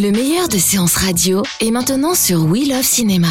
[0.00, 3.28] Le meilleur de séances radio est maintenant sur We Love Cinéma.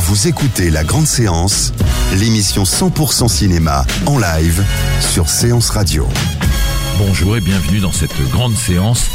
[0.00, 1.72] Vous écoutez La Grande Séance,
[2.18, 4.62] l'émission 100% cinéma en live
[5.00, 6.06] sur Séance Radio.
[6.98, 9.06] Bonjour et bienvenue dans cette grande séance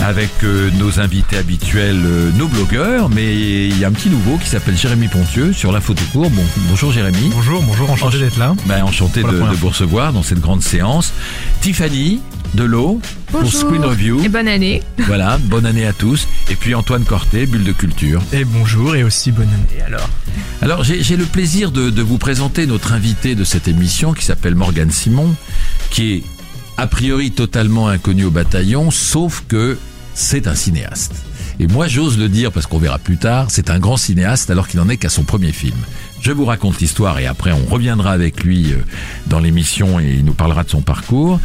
[0.00, 4.38] avec euh, nos invités habituels, euh, nos blogueurs, mais il y a un petit nouveau
[4.38, 6.30] qui s'appelle Jérémy Pontieux sur la photo court.
[6.30, 7.30] Bon, bonjour Jérémy.
[7.32, 8.54] Bonjour, bonjour, enchanté d'être là.
[8.66, 11.12] Ben, enchanté de vous recevoir dans cette grande séance.
[11.60, 12.20] Tiffany
[12.56, 13.60] Delot pour Bonjour.
[13.60, 14.24] Screen Review.
[14.24, 14.82] Et bonne année.
[15.06, 16.26] Voilà, bonne année à tous.
[16.50, 18.22] Et puis Antoine Corté, Bulle de Culture.
[18.32, 20.08] Et bonjour et aussi bonne année alors.
[20.62, 24.24] Alors j'ai j'ai le plaisir de, de vous présenter notre invité de cette émission qui
[24.24, 25.34] s'appelle Morgane Simon,
[25.90, 26.22] qui est
[26.78, 29.78] a priori totalement inconnu au bataillon, sauf que
[30.14, 31.14] c'est un cinéaste.
[31.60, 34.66] Et moi j'ose le dire parce qu'on verra plus tard, c'est un grand cinéaste alors
[34.66, 35.76] qu'il n'en est qu'à son premier film.
[36.26, 38.78] Je vous raconte l'histoire et après on reviendra avec lui euh,
[39.28, 41.38] dans l'émission et il nous parlera de son parcours.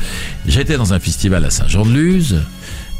[0.48, 2.42] J'étais dans un festival à Saint-Jean-de-Luz,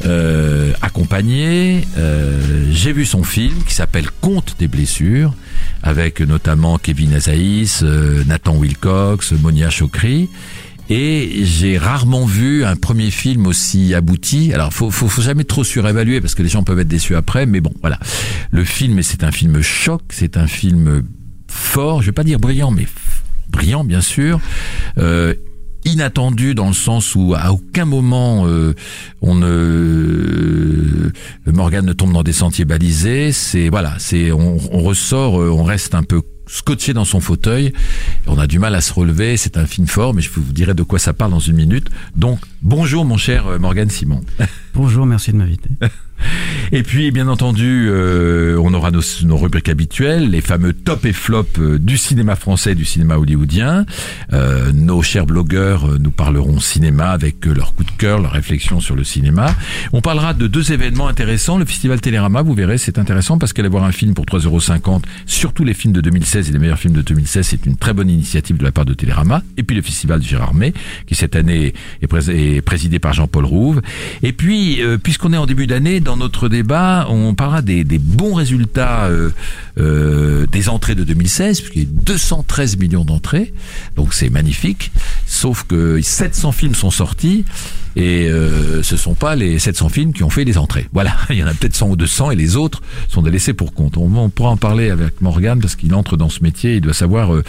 [0.04, 1.80] euh, accompagné.
[1.98, 5.34] euh, J'ai vu son film qui s'appelle Conte des blessures,
[5.82, 10.28] avec notamment Kevin Azaïs, euh, Nathan Wilcox, Monia Chokri.
[10.88, 14.52] Et j'ai rarement vu un premier film aussi abouti.
[14.54, 17.44] Alors, faut, faut, faut jamais trop surévaluer parce que les gens peuvent être déçus après.
[17.44, 17.98] Mais bon, voilà.
[18.52, 21.02] Le film, c'est un film choc, c'est un film
[21.52, 22.02] fort.
[22.02, 22.86] Je vais pas dire brillant, mais
[23.48, 24.40] brillant, bien sûr.
[24.98, 25.34] Euh,
[25.84, 28.72] inattendu dans le sens où à aucun moment euh,
[29.20, 31.10] on ne
[31.46, 33.32] Morgan ne tombe dans des sentiers balisés.
[33.32, 37.72] C'est voilà, c'est on, on ressort, euh, on reste un peu scotché dans son fauteuil.
[38.26, 39.36] On a du mal à se relever.
[39.36, 41.88] C'est un film fort, mais je vous dirai de quoi ça parle dans une minute.
[42.14, 44.20] Donc bonjour mon cher euh, Morgan Simon.
[44.74, 45.70] Bonjour, merci de m'inviter.
[46.72, 48.56] Et puis, bien entendu, euh,
[48.92, 53.16] nos, rubriques habituelles, les fameux top et flop euh, du cinéma français, et du cinéma
[53.16, 53.86] hollywoodien.
[54.32, 58.80] Euh, nos chers blogueurs euh, nous parleront cinéma avec leur coup de cœur, leur réflexion
[58.80, 59.54] sur le cinéma.
[59.92, 61.58] On parlera de deux événements intéressants.
[61.58, 65.64] Le festival Télérama, vous verrez, c'est intéressant parce qu'aller voir un film pour 3,50€, surtout
[65.64, 68.56] les films de 2016 et les meilleurs films de 2016, c'est une très bonne initiative
[68.58, 69.42] de la part de Télérama.
[69.56, 70.72] Et puis le festival de Gérard May,
[71.06, 71.72] qui cette année
[72.02, 73.80] est, prés- est présidé par Jean-Paul Rouve.
[74.22, 78.34] Et puis, puisqu'on est en début d'année, dans notre débat, on parlera des, des bons
[78.34, 79.30] résultats euh,
[79.78, 83.52] euh, des entrées de 2016, puisqu'il y a eu 213 millions d'entrées,
[83.96, 84.92] donc c'est magnifique.
[85.26, 87.44] Sauf que 700 films sont sortis
[87.96, 90.88] et euh, ce sont pas les 700 films qui ont fait les entrées.
[90.92, 93.52] Voilà, il y en a peut-être 100 ou 200 et les autres sont des laissés
[93.52, 93.96] pour compte.
[93.96, 97.34] On, pourra en parler avec Morgan parce qu'il entre dans ce métier, il doit savoir
[97.34, 97.44] euh,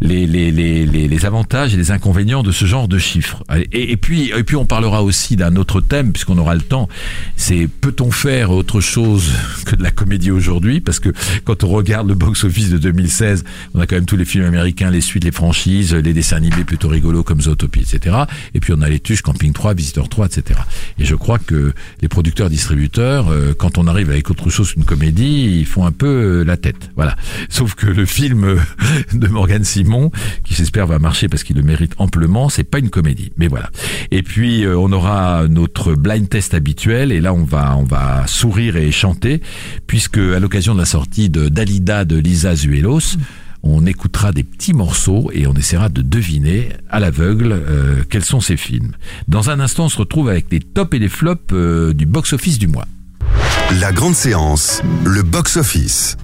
[0.00, 3.42] les, les, les, les, avantages et les inconvénients de ce genre de chiffres.
[3.72, 6.88] Et, et puis et puis on parlera aussi d'un autre thème puisqu'on aura le temps.
[7.36, 9.30] C'est peut-on faire autre chose
[9.64, 10.80] que de la comédie aujourd'hui?
[10.80, 11.10] Parce que
[11.44, 14.90] quand on regarde le box-office de 2016, on a quand même tous les films américains,
[14.90, 18.16] les suites, les franchises, les dessins animés plutôt rigolos comme Zootopie, etc.
[18.54, 20.60] Et puis on a les tuches, Camping 3, Visiteur 3, etc.
[20.98, 24.84] Et je crois que les producteurs, distributeurs, euh, quand on arrive avec autre chose qu'une
[24.84, 26.90] comédie, ils font un peu euh, la tête.
[26.96, 27.16] Voilà.
[27.48, 28.56] Sauf que le film euh,
[29.14, 30.10] de Morgan Simon,
[30.44, 33.32] qui j'espère va marcher parce qu'il le mérite amplement, c'est pas une comédie.
[33.38, 33.70] Mais voilà.
[34.10, 38.76] Et puis on aura notre blind test habituel et là on va on va sourire
[38.76, 39.40] et chanter
[39.86, 43.16] puisque à l'occasion de la sortie de Dalida de Lisa Zuelos,
[43.66, 48.40] on écoutera des petits morceaux et on essaiera de deviner à l'aveugle euh, quels sont
[48.40, 48.92] ces films.
[49.26, 52.58] Dans un instant, on se retrouve avec les tops et les flops euh, du box-office
[52.58, 52.86] du mois.
[53.80, 56.18] La Grande Séance, le box-office.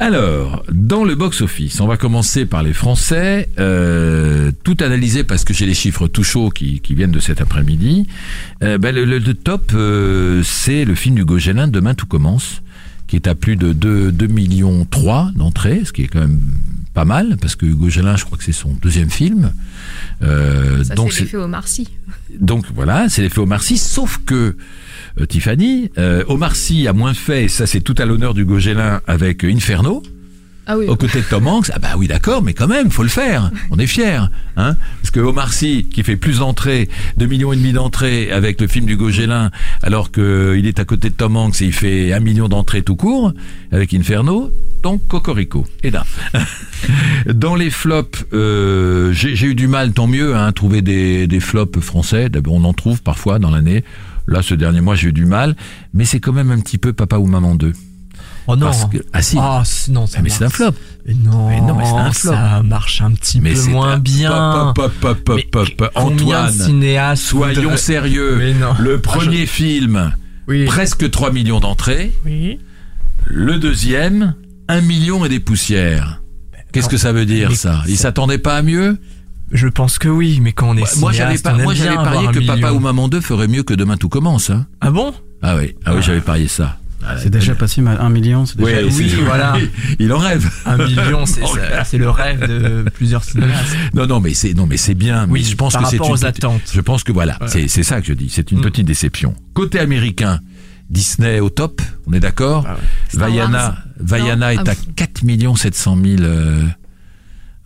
[0.00, 5.52] Alors, dans le box-office, on va commencer par les Français, euh, tout analysé parce que
[5.52, 8.06] j'ai les chiffres tout chauds qui, qui viennent de cet après-midi.
[8.64, 12.62] Euh, ben, le, le- le top, euh, c'est le film du Gauguin, Demain tout commence,
[13.10, 16.38] qui est à plus de 2, 2 millions 3 d'entrées, ce qui est quand même
[16.94, 19.52] pas mal, parce que Hugo Gélin, je crois que c'est son deuxième film.
[20.22, 21.88] Euh, Ça, donc c'est l'effet Omar Sy.
[22.38, 24.56] donc voilà, c'est l'effet Omar Sy, sauf que
[25.20, 28.44] euh, Tiffany, euh, Omar Sy a moins fait, et ça c'est tout à l'honneur du
[28.44, 30.04] Gauguin avec Inferno,
[30.66, 30.86] Ah oui.
[30.86, 31.70] aux côtés de Tom Hanks.
[31.74, 34.26] Ah bah oui d'accord, mais quand même, faut le faire, on est fiers.
[34.56, 38.60] Hein Parce que Omar Sy, qui fait plus d'entrées, 2 millions et demi d'entrées avec
[38.60, 39.50] le film du Gauguin,
[39.82, 42.96] alors qu'il est à côté de Tom Hanks et il fait un million d'entrées tout
[42.96, 43.32] court,
[43.72, 44.50] avec Inferno,
[44.82, 45.66] donc Cocorico.
[45.82, 46.04] Et là.
[47.26, 51.80] Dans les flops, euh, j'ai eu du mal, tant mieux, à trouver des, des flops
[51.80, 52.28] français.
[52.46, 53.84] On en trouve parfois dans l'année.
[54.26, 55.56] Là, ce dernier mois, j'ai eu du mal,
[55.92, 57.72] mais c'est quand même un petit peu Papa ou Maman 2.
[58.52, 58.66] Oh non.
[58.66, 60.72] Parce que, ah si, Ah, c- non, ça Ah, mais c'est un flop.
[61.06, 62.32] Mais non, Mais non, mais un flop.
[62.32, 64.72] ça marche un petit Mais peu moins un- bien.
[64.74, 68.36] Pop, pop, pop, pop, Antoine, cinéastes soyons sérieux.
[68.38, 68.74] Mais non.
[68.78, 70.12] Le Ah, premier film,
[70.48, 70.64] Oui.
[70.66, 72.12] presque 3 millions d'entrées.
[72.26, 72.58] Oui.
[73.24, 74.34] Le deuxième,
[74.68, 76.20] 1 million et des poussières.
[76.72, 77.82] Qu'est-ce que ça veut dire ça?
[77.88, 78.98] Il ça- s'attendait pas à mieux?
[79.52, 81.96] Je pense que oui, mais quand on est Moi, cinéaste, pas, on aime moi, j'avais
[81.96, 84.50] parié que Papa ou Maman 2 ferait mieux que Demain tout commence.
[84.50, 84.66] Hein.
[84.80, 85.12] Ah bon?
[85.42, 86.76] Ah oui, ah oui, j'avais parié ça.
[87.18, 87.98] C'est déjà pas si mal.
[88.00, 88.70] Un million, c'est déjà.
[88.70, 89.56] Ouais, oui, c'est- voilà.
[89.98, 90.48] Il en rêve.
[90.66, 91.24] Un million,
[91.84, 93.74] c'est le rêve de plusieurs cinéastes.
[93.94, 95.24] Non, non, mais c'est non, mais c'est bien.
[95.28, 96.62] Oui, mais je pense par que c'est rapport une aux petite- attentes.
[96.72, 98.28] Je pense que voilà, c'est c'est ça que je dis.
[98.30, 98.62] C'est une Mm.
[98.62, 99.34] petite déception.
[99.54, 100.40] Côté américain,
[100.90, 101.80] Disney au top.
[102.06, 102.64] On est d'accord.
[102.68, 103.18] Ah ouais.
[103.18, 103.76] Vaiana.
[103.98, 104.92] Vaiana est ah à oui.
[104.96, 106.62] 4 700 000 euh,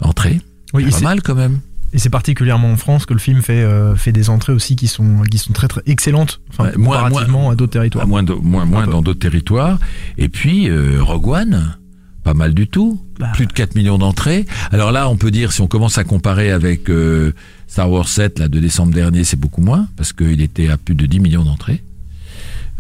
[0.01, 0.41] entrées.
[0.73, 1.61] Oui, pas c'est- mal quand même.
[1.95, 4.89] Et c'est particulièrement en France que le film fait, euh, fait des entrées aussi qui
[4.89, 8.05] sont, qui sont très très excellentes, enfin, Ouais, moins- comparativement à d'autres territoires.
[8.05, 9.79] À moins, de- moins, moins dans d'autres territoires.
[10.19, 11.77] Et puis euh, Rogue One,
[12.25, 13.01] pas mal du tout.
[13.21, 13.31] Bah.
[13.35, 14.45] Plus de 4 millions d'entrées.
[14.73, 17.33] Alors là, on peut dire, si on commence à comparer avec euh,
[17.69, 20.97] Star Wars 7, là, de décembre dernier, c'est beaucoup moins, parce qu'il était à plus
[20.97, 21.85] de 10 millions d'entrées.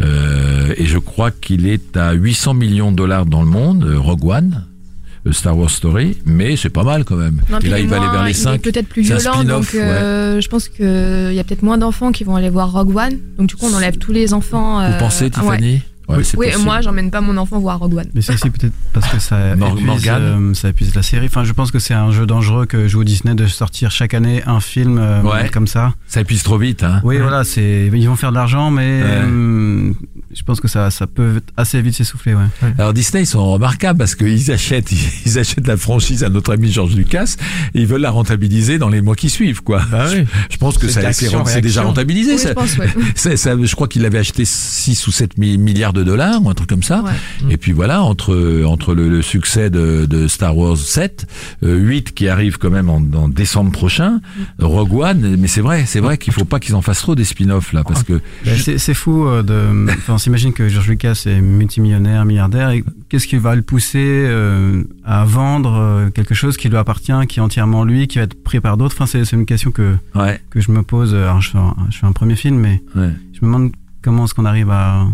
[0.01, 4.25] Euh, et je crois qu'il est à 800 millions de dollars dans le monde, Rogue
[4.25, 4.65] One,
[5.33, 7.41] Star Wars Story, mais c'est pas mal quand même.
[7.51, 8.61] Non, et là, il va aller vers les il est 5.
[8.61, 10.85] peut-être plus violent, donc euh, je pense qu'il
[11.33, 13.19] y a peut-être moins d'enfants qui vont aller voir Rogue One.
[13.39, 14.79] Donc du coup, on enlève tous les enfants.
[14.87, 15.31] Vous euh, pensez, ouais.
[15.31, 15.83] Tiffany?
[16.07, 16.65] Ouais, Oui, possible.
[16.65, 18.11] moi, j'emmène pas mon enfant voir Rogue One.
[18.15, 21.25] Mais c'est aussi peut-être parce que ça épuise, euh, ça épuise la série.
[21.27, 24.43] Enfin, je pense que c'est un jeu dangereux que joue Disney de sortir chaque année
[24.47, 25.49] un film euh, Ouais.
[25.49, 25.95] comme ça.
[26.07, 27.01] Ça épuise trop vite, hein.
[27.05, 29.09] Oui, voilà, c'est ils vont faire de l'argent, mais Ouais.
[29.25, 29.93] euh,
[30.37, 32.35] je pense que ça, ça peut assez vite s'essouffler.
[32.35, 32.45] Ouais.
[32.79, 34.91] Alors Disney, ils sont remarquables parce qu'ils achètent,
[35.27, 37.37] ils achètent la franchise à notre ami George Lucas
[37.75, 39.83] et ils veulent la rentabiliser dans les mois qui suivent, quoi.
[39.93, 40.25] Oui.
[40.51, 42.33] Je pense que C'est ça, c'est, déjà rentabilisé.
[42.33, 42.49] Oui, ça.
[42.51, 42.89] je pense, ouais.
[43.15, 46.51] Ça- ça- je crois qu'il avait acheté 6 ou 7 mi- milliards de dollars ou
[46.51, 47.03] un truc comme ça.
[47.03, 47.13] Ouais.
[47.51, 51.27] Et puis voilà, entre entre le, le succès de, de Star Wars 7,
[51.63, 54.21] euh, 8 qui arrive quand même en, en décembre prochain,
[54.59, 55.37] Rogue One.
[55.39, 57.83] Mais c'est vrai, c'est vrai qu'il faut pas qu'ils en fassent trop des spin-offs là,
[57.85, 59.87] parce que Ben, c'est c'est fou euh, de.
[60.25, 65.27] S'imagine que George Lucas est multimillionnaire, milliardaire, et qu'est-ce qui va le pousser euh, à
[65.27, 68.59] vendre euh, quelque chose qui lui appartient, qui est entièrement lui, qui va être pris
[68.61, 68.97] par d'autres?
[68.99, 71.15] Enfin, c'est une question que ouais, que je me pose.
[71.15, 73.11] Alors, je fais un, je fais un premier film, mais ouais.
[73.35, 75.09] je me demande comment est-ce qu'on arrive à,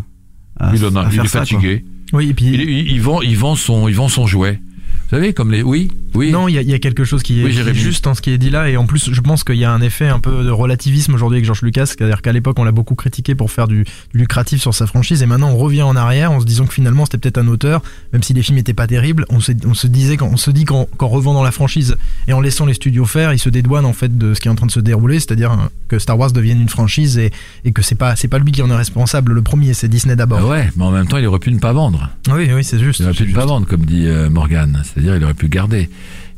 [0.61, 1.39] à, il, en a- à il faire est ça.
[1.41, 1.47] quoi.
[1.47, 1.85] fatigué.
[2.13, 4.61] Oui, et puis Il, il, il vend, il vend son, il vend son jouet.
[5.09, 6.31] Vous savez, comme les, oui, oui.
[6.31, 7.79] non, il y, a- il y a quelque chose qui est, Oui, qui est Jérémy.
[7.79, 9.73] juste dans ce qui est dit là, et en plus, je pense qu'il y a
[9.73, 12.73] un effet un peu de relativisme aujourd'hui avec George Lucas, c'est-à-dire qu'à l'époque, on l'a
[12.73, 15.97] beaucoup critiqué pour faire du, du lucratif sur sa franchise, et maintenant, on revient en
[15.97, 18.75] arrière en se disant que finalement, c'était peut-être un auteur, même si les films n'étaient
[18.75, 21.97] pas terribles, on se, on se disait, quand, on se dit qu'en revendant la franchise
[22.29, 24.51] et en laissant les studios faire, ils se dédouanent en fait de ce qui est
[24.51, 27.31] en train de se dérouler, c'est-à-dire hein, que Star Wars devienne une franchise et,
[27.65, 29.33] et que c'est pas, c'est pas lui qui en est responsable.
[29.33, 30.49] Le premier, c'est Disney Ah d'abord.
[30.49, 32.11] ouais, mais en même temps, il aurait pu ne pas vendre.
[32.33, 33.01] Oui, oui, c'est juste.
[33.01, 34.83] Il aurait pu ne pas vendre, comme dit euh, Morgan.
[34.85, 35.89] C'est-à-dire, il aurait pu garder.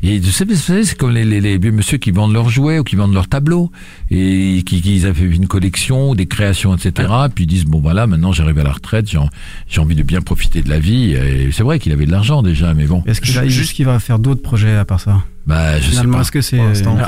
[0.05, 2.85] Et vous savez, c'est comme les, les, les vieux monsieur qui vendent leurs jouets ou
[2.85, 3.71] qui vendent leurs tableaux
[4.11, 7.09] et qui, qui avaient une collection ou des créations, etc.
[7.33, 9.29] Puis ils disent bon voilà, maintenant j'arrive à la retraite, j'ai en-
[9.69, 11.13] j'ai envie de bien profiter de la vie.
[11.13, 13.75] Et c'est vrai qu'il avait de l'argent déjà, mais bon, Est-ce qu'il a- Juste- est-ce
[13.75, 15.23] qu'il va faire d'autres projets à part ça?
[15.47, 16.21] Bah je sais Finalement, pas.
[16.23, 16.61] est-ce que c'est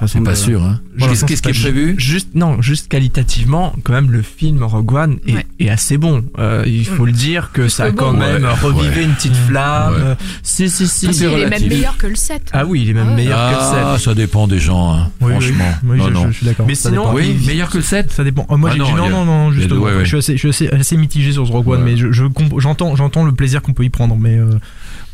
[0.06, 0.62] C'est pas de- sûr.
[0.62, 0.80] Hein.
[0.98, 5.18] Qu'est-ce qu'est-ce qui est prévu Juste, non, juste qualitativement, quand même, le film Rogue One
[5.26, 5.46] est, Ouais.
[5.60, 6.24] est assez bon.
[6.38, 8.18] Euh, il faut le dire que ça a quand bon.
[8.18, 9.04] même Ouais, revivé ouais.
[9.04, 9.94] une petite flamme.
[9.94, 10.00] Ouais.
[10.02, 11.06] Euh, Si, si, si.
[11.08, 12.50] Ah, c'est Il est même meilleur que le 7.
[12.52, 14.04] Ah oui, il est même Ah meilleur que Ah, le 7.
[14.04, 15.30] ça dépend des gens, hein, Oui, oui.
[15.32, 15.74] franchement.
[15.84, 16.26] Oui, non, je, non.
[16.28, 16.66] je suis d'accord.
[16.66, 17.14] Mais Ça sinon, dépend.
[17.14, 18.46] Oui, il- meilleur que le 7 Ça dépend.
[18.48, 19.86] Oh, moi, Ah j'ai non, dit non, non, non, justement.
[20.00, 22.24] Je suis assez, je suis assez, assez mitigé sur ce Rogue One, mais je, je
[22.58, 24.50] j'entends le plaisir qu'on peut y prendre, mais euh,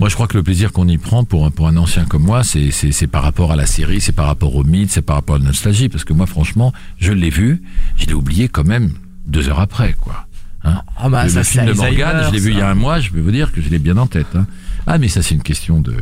[0.01, 2.23] Moi, je crois que le plaisir qu'on y prend pour un, pour un ancien comme
[2.23, 5.03] moi, c'est, c'est, c'est par rapport à la série, c'est par rapport au mythe, c'est
[5.03, 5.89] par rapport à la nostalgie.
[5.91, 7.63] Parce que moi, franchement, je l'ai vu,
[7.97, 8.91] je l'ai oublié quand même
[9.27, 10.27] deux heures après, quoi.
[10.65, 12.61] Hein Ah bah, le, ça, le film c'est de Morgane, je l'ai vu il y
[12.63, 14.27] a un mois, je peux vous dire que je l'ai bien en tête.
[14.35, 14.47] Hein.
[14.87, 15.95] Ah, mais ça, c'est une question de,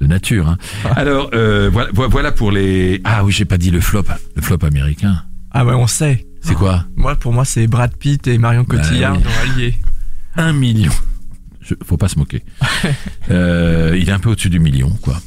[0.00, 0.48] de nature.
[0.48, 0.58] Hein.
[0.96, 3.00] Alors, euh, voilà, vo- voilà pour les...
[3.04, 4.04] Ah oui, j'ai pas dit le flop,
[4.36, 5.22] le flop américain.
[5.50, 6.26] Ah ouais, on sait.
[6.42, 6.84] C'est quoi?
[6.94, 9.22] Moi, pour moi, c'est Brad Pitt et Marion Bah Cotillard oui.
[9.22, 9.74] dans Allié.
[10.36, 10.92] Un million.
[11.84, 12.42] Faut pas se moquer.
[13.30, 15.20] euh, il est un peu au-dessus du million, quoi.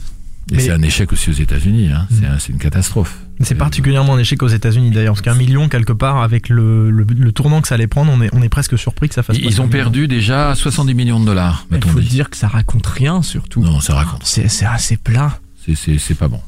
[0.51, 1.89] Et c'est un échec aussi aux États-Unis.
[1.91, 2.07] Hein.
[2.11, 3.19] C'est, un- c'est une catastrophe.
[3.39, 7.03] c'est particulièrement un échec aux États-Unis d'ailleurs, parce qu'un million quelque part, avec le, le,
[7.03, 9.37] le tournant que ça allait prendre, on est, on est presque surpris que ça fasse.
[9.37, 9.67] Ils, ont million.
[9.69, 12.07] perdu déjà 70 millions de dollars, Il faut dit.
[12.07, 13.61] dire que ça raconte rien, surtout.
[13.61, 14.21] Non, ça raconte.
[14.25, 15.39] C'est c'est assez plat.
[15.67, 16.41] C'est, pas bon.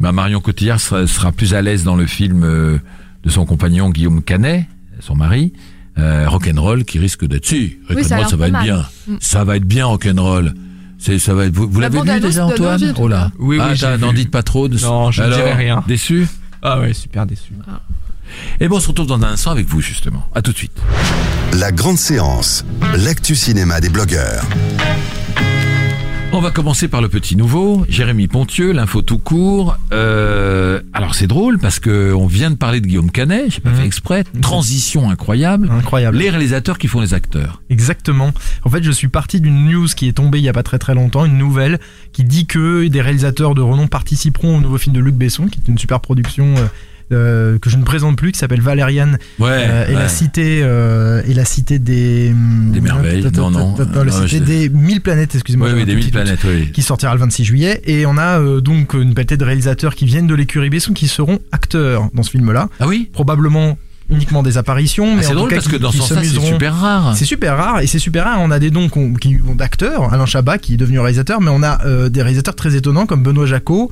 [0.00, 2.78] Bah, Marion Cotillard sera, sera plus à l'aise dans le film euh,
[3.24, 4.66] de son compagnon Guillaume Canet,
[5.00, 5.54] son mari,
[6.00, 7.46] euh, Rock'n'Roll, qui risque d'être...
[7.46, 8.62] Si, Oui, ça va être mal.
[8.62, 8.86] bien.
[9.06, 9.14] Mm.
[9.20, 10.54] Ça va être bien, Rock'n'Roll.
[10.98, 11.54] C'est, ça va être...
[11.54, 13.30] Vous, vous La l'avez vu bande-annonce déjà, Antoine Oh là.
[13.38, 14.68] Oui, oui, ah, n'en dites pas trop.
[14.68, 14.78] De...
[14.78, 15.84] Non, je ne Alors, dirai rien.
[15.86, 16.26] Déçu
[16.62, 17.52] Ah ouais, super déçu.
[18.60, 20.28] Et bon, on se retrouve dans un instant avec vous, justement.
[20.34, 20.78] À tout de suite.
[21.58, 22.64] La grande séance,
[22.96, 24.44] l'actu cinéma des blogueurs.
[26.40, 29.76] On va commencer par le petit nouveau, Jérémy Pontieux, l'info tout court.
[29.92, 33.68] Euh, alors c'est drôle parce que on vient de parler de Guillaume Canet, j'ai pas
[33.68, 33.76] Mhm.
[33.76, 34.24] fait exprès.
[34.40, 35.68] Transition incroyable.
[35.70, 36.16] Incroyable.
[36.16, 37.60] Les réalisateurs qui font les acteurs.
[37.68, 38.32] Exactement.
[38.64, 40.78] En fait, je suis parti d'une news qui est tombée il y a pas très
[40.78, 41.78] très longtemps, une nouvelle
[42.14, 45.60] qui dit que des réalisateurs de renom participeront au nouveau film de Luc Besson, qui
[45.60, 46.54] est une super production
[47.12, 49.48] euh, que je ne présente plus, qui s'appelle Valériane Ouais.
[49.50, 49.98] euh, et ouais.
[50.00, 53.24] la cité euh, et la cité des hum, Des merveilles.
[53.36, 53.74] Non, non.
[54.04, 55.36] la cité des mille planètes.
[55.46, 56.70] J'ai oui, un des doute planètes, oui.
[56.72, 60.26] qui sortira le 26 juillet et on a donc une pelletée de réalisateurs qui viennent
[60.26, 63.08] de l'écurie Besson qui seront acteurs dans ce film-là Ah oui?
[63.12, 63.76] probablement
[64.12, 65.98] uniquement des apparitions Ah, mais c'est en drôle tout cas parce qui- que dans ce
[65.98, 67.16] sens-là, c'est super rare.
[67.16, 68.38] C'est super rare et c'est super rare.
[68.40, 68.88] On a des dons
[69.20, 72.56] qui vont d'acteurs, Alain Chabat qui est devenu réalisateur, mais on a euh, des réalisateurs
[72.56, 73.90] très étonnants comme Benoît Jacot.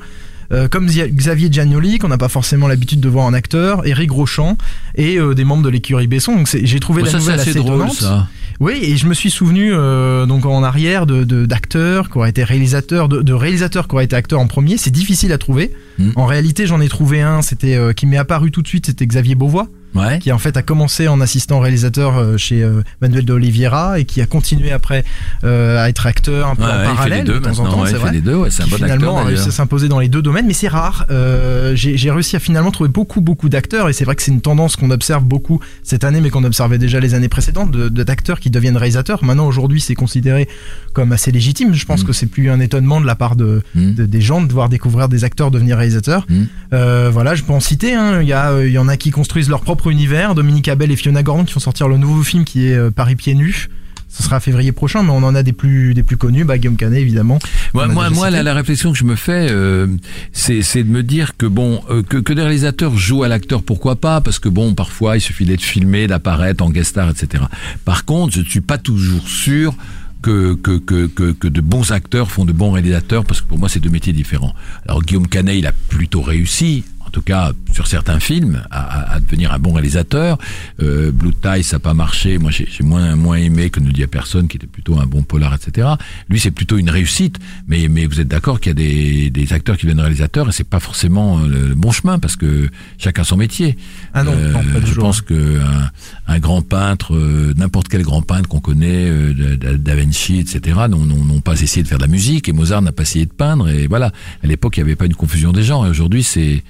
[0.51, 4.57] Euh, comme Xavier Giannoli, qu'on n'a pas forcément l'habitude de voir en acteur, Eric Rochant
[4.95, 6.35] et euh, des membres de l'écurie Besson.
[6.35, 7.93] Donc j'ai trouvé Bon, la ça nouvelle assez assez, drôle étonnante.
[7.93, 8.27] ça.
[8.59, 12.43] Oui, et je me suis souvenu euh, donc en arrière de d'acteurs qui auraient été
[12.43, 14.75] réalisateurs, de, de réalisateurs qui auraient été acteurs en premier.
[14.77, 15.71] C'est difficile à trouver.
[15.97, 16.09] Hmm.
[16.17, 17.41] En réalité, j'en ai trouvé un.
[17.41, 18.87] C'était euh, qui m'est apparu tout de suite.
[18.87, 20.19] C'était Xavier Beauvois Ouais.
[20.19, 24.05] qui en fait a commencé en assistant réalisateur euh, chez euh, Manuel de Oliveira et
[24.05, 25.03] qui a continué après
[25.43, 27.85] euh, à être acteur un peu Ouais, en parallèle les deux de temps en temps,
[27.85, 28.11] c'est vrai.
[28.11, 28.35] les deux.
[28.35, 30.53] Ouais, c'est un bon finalement acteur a réussi à s'imposer dans les deux domaines, mais
[30.53, 31.05] c'est rare.
[31.09, 34.41] Euh, J'ai réussi à finalement trouver beaucoup beaucoup d'acteurs et c'est vrai que c'est une
[34.41, 38.03] tendance qu'on observe beaucoup cette année, mais qu'on observait déjà les années précédentes, de de-
[38.03, 39.23] d'acteurs qui deviennent réalisateurs.
[39.23, 40.47] Maintenant aujourd'hui, c'est considéré
[40.93, 41.73] comme assez légitime.
[41.73, 42.07] Je pense Mm.
[42.07, 43.93] que c'est plus un étonnement de la part de, Hmm.
[43.93, 46.25] de- des gens de voir découvrir des acteurs devenir réalisateurs.
[46.29, 46.43] Mm.
[46.73, 47.93] Euh, voilà, je peux en citer.
[47.95, 48.21] hein.
[48.21, 50.35] Il y a, il y en a qui construisent leur propre univers.
[50.35, 53.15] Dominique Abel et Fiona Gordon qui vont sortir le nouveau film qui est euh, Paris
[53.15, 53.69] pieds nus.
[54.11, 56.43] Ce sera février prochain, mais on en a des plus des plus connus.
[56.43, 57.37] Bah, Guillaume Canet évidemment.
[57.75, 59.85] Moi, moi, la, la réflexion que je me fais, euh,
[60.33, 63.97] c'est de me dire que bon, euh, que, que des réalisateurs jouent à l'acteur, pourquoi
[63.97, 64.19] pas?
[64.19, 67.43] Parce que bon, parfois, il suffit d'être filmé, d'apparaître en guest star, etc.
[67.85, 69.75] Par contre, je ne suis pas toujours sûr
[70.23, 73.59] que, que, que, que, que de bons acteurs font de bons réalisateurs, parce que pour
[73.59, 74.55] moi, c'est deux métiers différents.
[74.87, 76.83] Alors, Guillaume Canet, il a plutôt réussi.
[77.09, 80.37] En tout cas, sur certains films, à, à- devenir un bon réalisateur.
[80.79, 82.37] Euh, Blue Tie, ça n'a pas marché.
[82.37, 85.07] Moi, j'ai moins moins aimé que ne le dit à personne, qui était plutôt un
[85.07, 85.87] bon polar, etc.
[86.29, 87.39] Lui, c'est plutôt une réussite.
[87.67, 90.51] Mais mais vous êtes d'accord qu'il y a des, des acteurs qui deviennent réalisateurs et
[90.51, 93.75] c'est pas forcément le, le bon chemin parce que chacun son métier.
[94.13, 95.03] Ah non, Euh, non, je toujours.
[95.05, 95.89] pense que un,
[96.27, 101.41] un grand peintre, euh, n'importe quel grand peintre qu'on connaît, euh, Da- Vinci, etc., n'ont
[101.41, 103.67] pas essayé de faire de la musique et Mozart n'a pas essayé de peindre.
[103.67, 104.11] Et voilà,
[104.43, 105.87] à l'époque, il n'y avait pas une confusion des genres.
[105.87, 106.63] Et aujourd'hui, c'est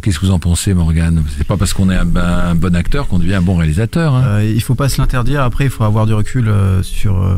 [0.00, 1.22] Qu'est-ce que vous en pensez, Morgane?
[1.36, 4.14] C'est pas parce qu'on est un, un bon acteur qu'on devient un bon réalisateur.
[4.14, 4.24] Hein.
[4.26, 5.42] Euh, il faut pas se l'interdire.
[5.42, 7.36] Après, il faut avoir du recul euh, sur euh,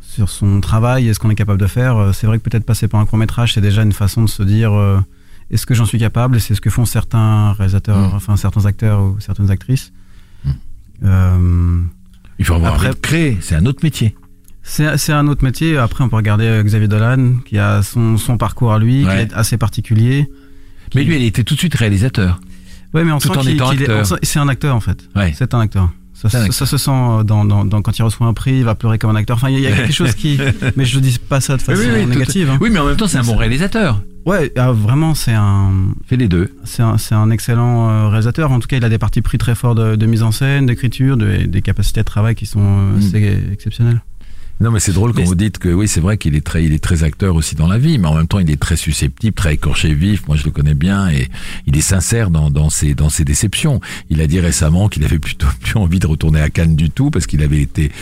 [0.00, 1.96] sur son travail et ce qu'on est capable de faire.
[1.96, 4.28] Euh, C'est vrai que peut-être passer par un court métrage, c'est déjà une façon de
[4.28, 5.00] se dire euh,
[5.50, 6.40] est-ce que j'en suis capable?
[6.40, 8.14] C'est ce que font certains réalisateurs, Mm.
[8.14, 9.92] enfin certains acteurs ou certaines actrices.
[10.44, 10.50] Mm.
[11.04, 11.80] Euh,
[12.38, 13.38] Il faut avoir après- créer.
[13.40, 14.14] C'est un autre métier.
[14.62, 15.76] c'est c'est un autre métier.
[15.78, 19.12] Après, on peut regarder Xavier Dolan, qui a son, son parcours à lui, Ouais.
[19.14, 20.30] qui est assez particulier.
[20.94, 22.40] Mais lui, il était tout de suite réalisateur.
[22.94, 24.06] Ouais, mais on Tout sent en qu'il- étant acteur.
[24.22, 25.08] C'est un acteur en fait.
[25.16, 25.32] Ouais.
[25.36, 25.90] C'est un acteur.
[26.14, 28.98] Ça, ça- se sent dans, dans, dans- quand il reçoit un prix, il va pleurer
[28.98, 29.36] comme un acteur.
[29.36, 30.38] Enfin, il y, a- quelque chose qui.
[30.76, 32.50] Mais je dis pas ça de façon Oui, oui, oui, tout- négative.
[32.50, 32.58] hein.
[32.60, 34.00] Oui, mais en même temps, c'est un bon réalisateur.
[34.24, 35.72] Ouais, ah, vraiment, c'est un,
[36.06, 36.50] Fait les deux.
[36.64, 38.50] c'est un, excellent euh, réalisateur.
[38.50, 40.64] En tout cas, il a des parties pris très forts de, de mise en scène,
[40.66, 42.98] d'écriture, de- des capacités de travail qui sont euh, Mm.
[42.98, 44.00] assez exceptionnelles.
[44.58, 46.64] Non, mais c'est drôle quand Mais vous dites que oui, c'est vrai qu'il est très,
[46.64, 48.76] il est très acteur aussi dans la vie, mais en même temps, il est très
[48.76, 50.26] susceptible, très écorché vif.
[50.28, 51.28] Moi, je le connais bien et
[51.66, 53.82] il est sincère dans, dans ses, dans ses déceptions.
[54.08, 57.10] Il a dit récemment qu'il avait plutôt plus envie de retourner à Cannes du tout
[57.10, 57.92] parce qu'il avait été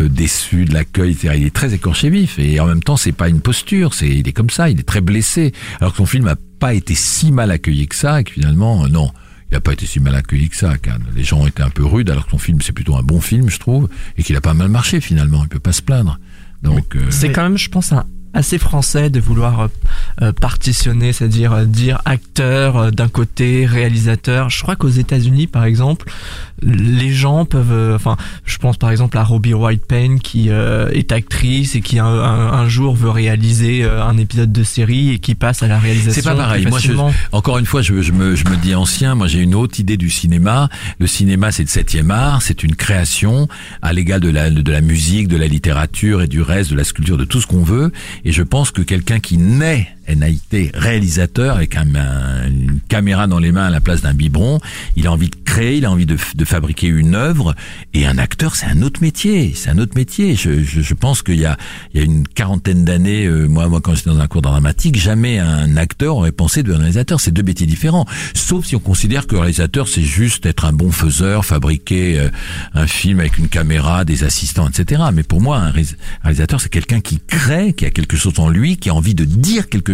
[0.00, 1.12] euh, déçu de l'accueil.
[1.12, 1.34] etc.
[1.36, 3.92] Il est très écorché vif et en même temps, c'est pas une posture.
[3.92, 4.70] C'est, il est comme ça.
[4.70, 5.52] Il est très blessé.
[5.80, 8.84] Alors que son film a pas été si mal accueilli que ça et que finalement,
[8.84, 9.10] euh, non.
[9.54, 11.04] Il n'a pas été si mal accueilli que ça à Cannes.
[11.14, 13.20] Les gens ont été un peu rudes, alors que son film, c'est plutôt un bon
[13.20, 15.44] film, je trouve, et qu'il a pas mal marché finalement.
[15.44, 16.18] Il peut pas se plaindre.
[16.64, 19.68] Donc, euh, C'est quand même, je pense, un, assez français de vouloir euh,
[20.22, 24.50] euh, partitionner, c'est-à-dire euh, dire acteur d'un côté, réalisateur.
[24.50, 26.10] Je crois qu'aux États-Unis, par exemple,
[26.62, 31.12] les gens peuvent, enfin, je pense par exemple à Robbie White Payne qui euh, est
[31.12, 35.62] actrice et qui un, un- jour veut réaliser un épisode de série et qui passe
[35.62, 36.12] à la réalisation.
[36.22, 36.66] C'est pas pareil.
[36.66, 36.92] Moi, je-.
[37.32, 39.14] Encore une fois, je, je me, je me dis ancien.
[39.14, 40.70] Moi, j'ai une autre idée du cinéma.
[40.98, 42.40] Le cinéma, c'est le septième art.
[42.42, 43.48] C'est une création
[43.82, 46.84] à l'égal de la, de la musique, de la littérature et du reste, de la
[46.84, 47.92] sculpture, de tout ce qu'on veut.
[48.24, 53.38] Et je pense que quelqu'un qui naît NAIT, réalisateur avec un, un- une caméra dans
[53.38, 54.60] les mains à la place d'un biberon.
[54.96, 57.54] Il a envie de créer, il a envie de, de fabriquer une œuvre.
[57.94, 59.52] Et un acteur, c'est un autre métier.
[59.54, 60.34] C'est un autre métier.
[60.36, 61.56] Je, je, je pense qu'il y a,
[61.92, 64.96] il y a une quarantaine d'années, euh, moi, moi, quand j'étais dans un cours dramatique,
[64.98, 67.20] jamais un acteur aurait pensé de réalisateur.
[67.20, 68.06] C'est deux métiers différents.
[68.34, 72.28] Sauf si on considère que réalisateur, c'est juste être un bon faiseur, fabriquer euh,
[72.74, 75.02] un film avec une caméra, des assistants, etc.
[75.12, 75.72] Mais pour moi, un
[76.22, 79.24] réalisateur, c'est quelqu'un qui crée, qui a quelque chose en lui, qui a envie de
[79.24, 79.93] dire quelque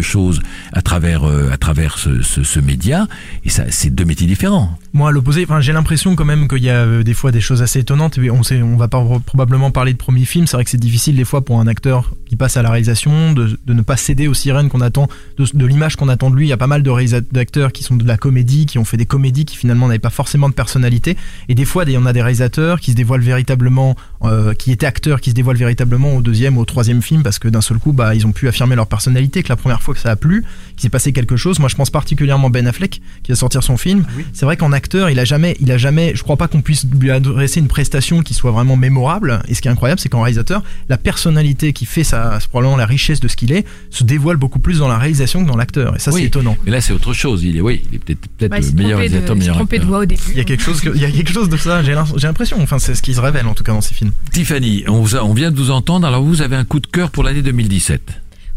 [0.73, 3.07] à travers, euh, à travers ce, ce, ce média.
[3.45, 4.77] Et ça, c'est deux métiers différents.
[4.93, 7.39] Moi, à l'opposé, enfin, j'ai l'impression quand même qu'il y a euh, des fois des
[7.39, 8.17] choses assez étonnantes.
[8.17, 10.47] Et on sait, on va pas probablement parler de premier film.
[10.47, 13.31] C'est vrai que c'est difficile des fois pour un acteur qui passe à la réalisation
[13.31, 15.07] de, de ne pas céder aux sirènes qu'on attend,
[15.37, 16.47] de, de l'image qu'on attend de lui.
[16.47, 16.91] Il y a pas mal de
[17.31, 20.09] d'acteurs qui sont de la comédie, qui ont fait des comédies qui finalement n'avaient pas
[20.09, 21.15] forcément de personnalité.
[21.47, 25.21] Et des fois, on a des réalisateurs qui se dévoilent véritablement, euh, qui étaient acteurs,
[25.21, 27.93] qui se dévoilent véritablement au deuxième ou au troisième film parce que d'un seul coup,
[27.93, 29.41] bah, ils ont pu affirmer leur personnalité.
[29.41, 31.59] Que la première fois que ça a plu, qu'il s'est passé quelque chose.
[31.59, 34.03] Moi, je pense particulièrement Ben Affleck qui va sortir son film.
[34.33, 36.85] C'est vrai qu'en acteur, il a jamais, il a jamais, je crois pas qu'on puisse
[36.99, 39.41] lui adresser une prestation qui soit vraiment mémorable.
[39.47, 42.87] Et ce qui est incroyable, c'est qu'en réalisateur, la personnalité qui fait sa, probablement la
[42.87, 45.95] richesse de ce qu'il est, se dévoile beaucoup plus dans la réalisation que dans l'acteur.
[45.95, 46.21] Et ça, Oui.
[46.21, 46.57] c'est étonnant.
[46.65, 47.43] Mais là, c'est autre chose.
[47.43, 49.35] Il est, oui, il est peut-être peut-être Ouais, il le meilleur de- réalisateur, il s'est
[49.39, 49.89] meilleur trompé de acteur.
[49.89, 50.21] voix au début.
[50.31, 51.83] Il y a quelque chose, que- il y a quelque chose de ça.
[51.83, 52.57] J'ai l'impression.
[52.59, 54.11] Enfin, c'est ce qui se révèle en tout cas dans ces films.
[54.31, 56.07] Tiffany, on, vous a- on vient de vous entendre.
[56.07, 58.01] Alors, vous avez un coup de cœur pour l'année 2017.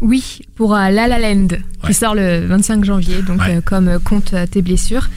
[0.01, 1.87] Oui, pour euh, La La Land, Ouais.
[1.87, 3.57] qui sort le 25 janvier, donc Ouais.
[3.57, 5.09] euh, comme euh, compte tes blessures.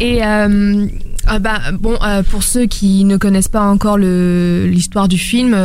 [0.00, 0.86] Et euh,
[1.26, 5.56] ah bah, bon, euh, pour ceux qui ne connaissent pas encore l'histoire du film,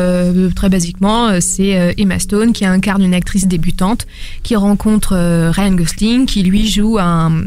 [0.55, 4.05] très basiquement, c'est Emma Stone qui incarne une actrice débutante
[4.43, 5.15] qui rencontre
[5.51, 7.43] Ryan Gosling, qui lui joue un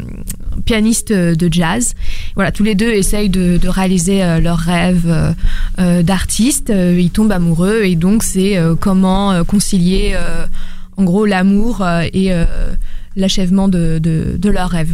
[0.65, 1.93] pianiste de jazz.
[2.35, 5.31] Voilà, tous les deux essayent de, de réaliser leur rêve euh,
[5.79, 6.69] euh, d'artiste.
[6.75, 10.15] Ils tombent amoureux et donc c'est comment concilier
[10.97, 12.45] en gros l'amour euh, et euh,
[13.15, 14.91] l'achèvement de, de, de leur rêve.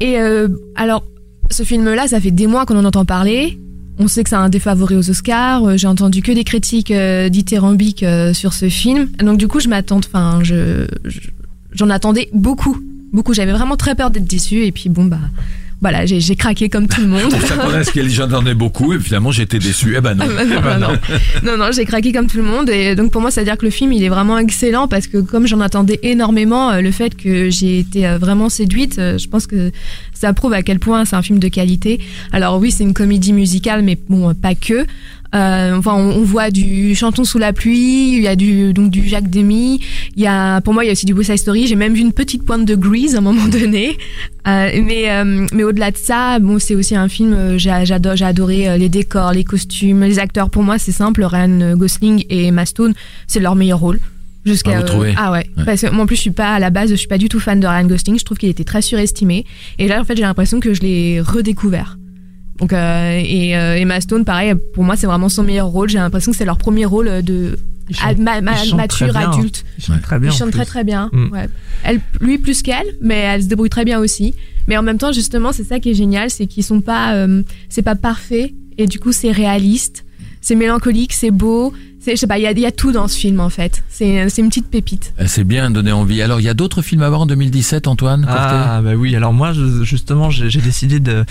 [0.00, 1.04] Et euh, alors,
[1.50, 3.58] ce film-là, ça fait des mois qu'on en entend parler.
[3.98, 5.78] On sait que c'est un des favoris aux Oscars.
[5.78, 6.92] J'ai entendu que des critiques
[7.30, 8.04] dithyrambiques
[8.34, 9.08] sur ce film.
[9.18, 9.98] Donc du coup, je m'attends.
[9.98, 10.86] Enfin, je-
[11.72, 12.76] j'en attendais beaucoup,
[13.14, 13.32] beaucoup.
[13.32, 14.64] J'avais vraiment très peur d'être déçue.
[14.64, 15.20] Et puis bon bah.
[15.82, 17.32] Voilà, j'ai j'ai craqué comme tout le monde.
[17.32, 19.94] On s'attendait à ce qu'il j'en ai beaucoup et finalement j'étais déçu.
[19.96, 20.24] Eh ben non.
[20.26, 20.98] non, non, non.
[21.44, 22.70] non, non, j'ai craqué comme tout le monde.
[22.70, 25.06] Et donc pour moi, ça veut dire que le film, il est vraiment excellent parce
[25.06, 29.18] que comme j'en attendais énormément, euh, le fait que j'ai été euh, vraiment séduite, euh,
[29.18, 29.70] je pense que
[30.14, 32.00] ça prouve à quel point c'est un film de qualité.
[32.32, 34.86] Alors oui, c'est une comédie musicale, mais bon, pas que.
[35.34, 38.90] Euh, enfin, on, on voit du Chantons sous la pluie, il y a du donc
[38.90, 39.80] du Jacques Demy,
[40.16, 41.66] il y a pour moi il y a aussi du West Side Story.
[41.66, 43.98] J'ai même vu une petite pointe de Grease à un moment donné.
[44.46, 47.32] Euh, mais euh, mais au-delà de ça, bon, c'est aussi un film.
[47.32, 50.50] euh, j'ai j'adore, j'ai adoré euh, les décors, les costumes, les acteurs.
[50.50, 51.24] Pour moi, c'est simple.
[51.24, 52.94] Ryan Gosling et Emma Stone,
[53.26, 53.98] c'est leur meilleur rôle.
[54.44, 55.50] Jusqu'à Ah, trouvez ah ouais.
[55.56, 55.64] Ouais.
[55.64, 57.28] parce que moi en plus je suis pas à la base je suis pas du
[57.28, 59.44] tout fan de Ryan Gosling je trouve qu'il était très surestimé
[59.80, 61.98] et là en fait j'ai l'impression que je l'ai redécouvert
[62.58, 65.98] donc euh, et euh, Emma Stone pareil pour moi c'est vraiment son meilleur rôle j'ai
[65.98, 69.12] l'impression que c'est leur premier rôle de Il ad- chante- ma- ma- il chante mature
[69.12, 69.30] bien.
[69.30, 70.02] adulte Il chante Ouais.
[70.02, 70.30] très bien.
[70.30, 70.56] il en chante plus.
[70.58, 71.08] très très bien.
[71.12, 71.32] Mm.
[71.32, 71.48] Ouais.
[71.84, 74.34] Elle, lui plus qu'elle, mais elle se débrouille très bien aussi.
[74.66, 77.42] Mais en même temps, justement, c'est ça qui est génial, c'est qu'ils sont pas, euh,
[77.68, 80.04] c'est pas parfait et du coup c'est réaliste,
[80.40, 81.72] c'est mélancolique, c'est beau.
[82.06, 83.50] C'est, je sais pas, il y a, il y a tout dans ce film en
[83.50, 83.82] fait.
[83.88, 85.12] C'est, une petite pépite.
[85.18, 86.22] Eh, C'est bien donné envie.
[86.22, 89.32] Alors, il y a d'autres films à voir en 2017, Antoine Ah bah oui, alors
[89.32, 91.24] moi je- justement j'ai décidé de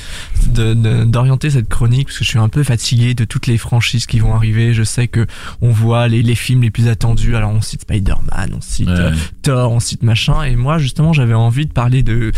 [0.54, 3.58] de- de- d'orienter cette chronique parce que je suis un peu fatigué de toutes les
[3.58, 4.74] franchises qui vont arriver.
[4.74, 5.26] Je sais que
[5.62, 7.38] on voit les, les films les plus attendus.
[7.38, 8.96] Alors on cite Spider-Man, on cite Ouais.
[9.00, 9.12] euh,
[9.44, 10.44] Thor, on cite machin.
[10.44, 12.34] Et moi justement j'avais envie de parler de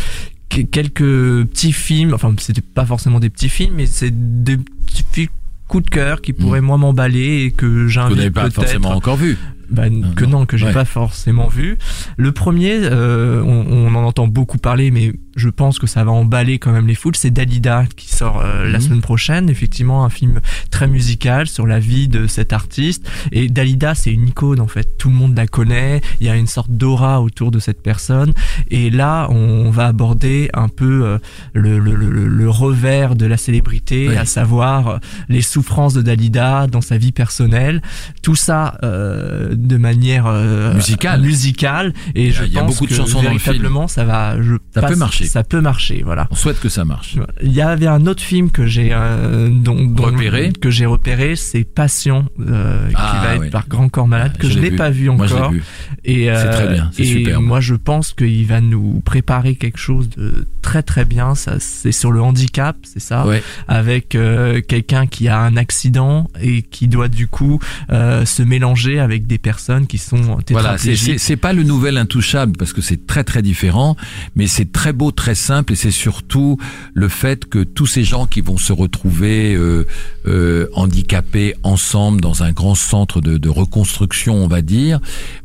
[0.50, 2.13] que- quelques petits films.
[2.13, 4.12] Enfin c'était pas forcément des petits films, mais c'est
[4.43, 5.30] des petits films
[5.67, 9.17] coup de cœur qui pourraient moi m'emballer et que j'invite n'avez pas peut-être forcément encore
[9.17, 9.38] vu.
[9.69, 10.39] bah, Non, que non.
[10.39, 10.73] non, que j'ai Ouais.
[10.73, 11.77] pas forcément vu.
[12.17, 16.12] Le premier, euh, on, on en entend beaucoup parler, mais je pense que ça va
[16.12, 17.15] emballer quand même les foules.
[17.15, 18.84] C'est Dalida qui sort euh, la Mhm.
[18.84, 19.50] semaine prochaine.
[19.50, 23.10] Effectivement, un film très musical sur la vie de cet artiste.
[23.32, 24.97] Et Dalida, c'est une icône en fait.
[24.97, 26.02] Tout le monde la connaît.
[26.19, 28.34] Il y a une sorte d'aura autour de cette personne.
[28.71, 31.17] Et là, on va aborder un peu euh,
[31.54, 34.15] le, le, le, le revers de la célébrité, Oui.
[34.17, 34.97] à savoir euh,
[35.30, 37.82] les souffrances de Dalida dans sa vie personnelle.
[38.23, 41.21] Tout ça euh, de manière euh, Musicale.
[41.21, 41.93] musicale.
[42.15, 43.54] Et je y a pense beaucoup de que chansons dans le film.
[43.54, 44.41] véritablement, ça va.
[44.41, 45.27] Je Ça peut marcher.
[45.28, 46.28] Ça peut marcher, voilà.
[46.32, 47.18] On souhaite que ça marche.
[47.44, 49.50] Il y avait un autre film que j'ai euh,
[49.98, 50.52] Repéré.
[50.60, 54.40] que j'ai repéré, c'est Passion, euh, Ah, qui va être par Grand Corps Malade, Ah,
[54.40, 55.52] que je n'ai pas vu Moi, encore.
[55.52, 55.63] vu.
[56.06, 57.44] Et, C'est très bien, c'est et superbe.
[57.44, 61.36] moi, je pense qu'il va nous préparer quelque chose de très très bien.
[61.36, 63.42] Ça, c'est sur le handicap c'est ça, Ouais.
[63.68, 67.60] avec euh, quelqu'un qui a un accident et qui doit du coup
[67.92, 70.44] euh, se mélanger avec des personnes qui sont Voilà,
[70.78, 71.20] tétraplégiques.
[71.20, 73.96] c'est pas le nouvel intouchable parce que c'est très très différent,
[74.36, 76.58] mais c'est très beau, très simple et c'est surtout
[76.93, 79.86] le fait que tous ces gens qui vont se retrouver euh,
[80.27, 84.99] euh, handicapés ensemble dans un grand centre de, de reconstruction, on va dire,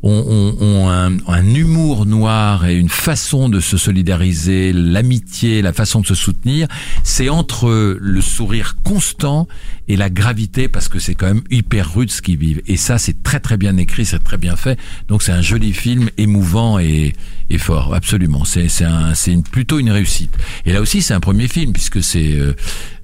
[0.05, 5.73] ont, ont- ont un, un humour noir et une façon de se solidariser, l'amitié, la
[5.73, 6.69] façon de se soutenir.
[7.03, 9.49] C'est entre le sourire constant
[9.89, 12.63] et la gravité parce que c'est quand même hyper rude ce qu'ils vivent.
[12.67, 14.79] Et ça, c'est très très bien écrit, c'est très bien fait.
[15.09, 17.15] Donc c'est un joli film, émouvant et,
[17.53, 18.45] et fort, absolument.
[18.45, 19.13] C'est un,
[19.51, 20.35] plutôt une réussite.
[20.65, 22.37] Et là aussi, c'est un premier film puisque c'est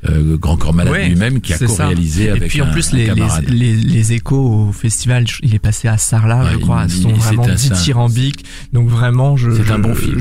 [0.05, 2.93] euh, euh, Grand Corps Malade Ouais, lui-même qui a co-réalisé Et avec puis en plus
[2.93, 3.45] un les, les, camarade.
[3.49, 7.09] les, les échos au festival, il est passé à Sarlat, Ouais, je crois, il- sont
[7.11, 8.45] il- vraiment dithyrambiques.
[8.73, 10.19] Donc vraiment, je C'est un bon film.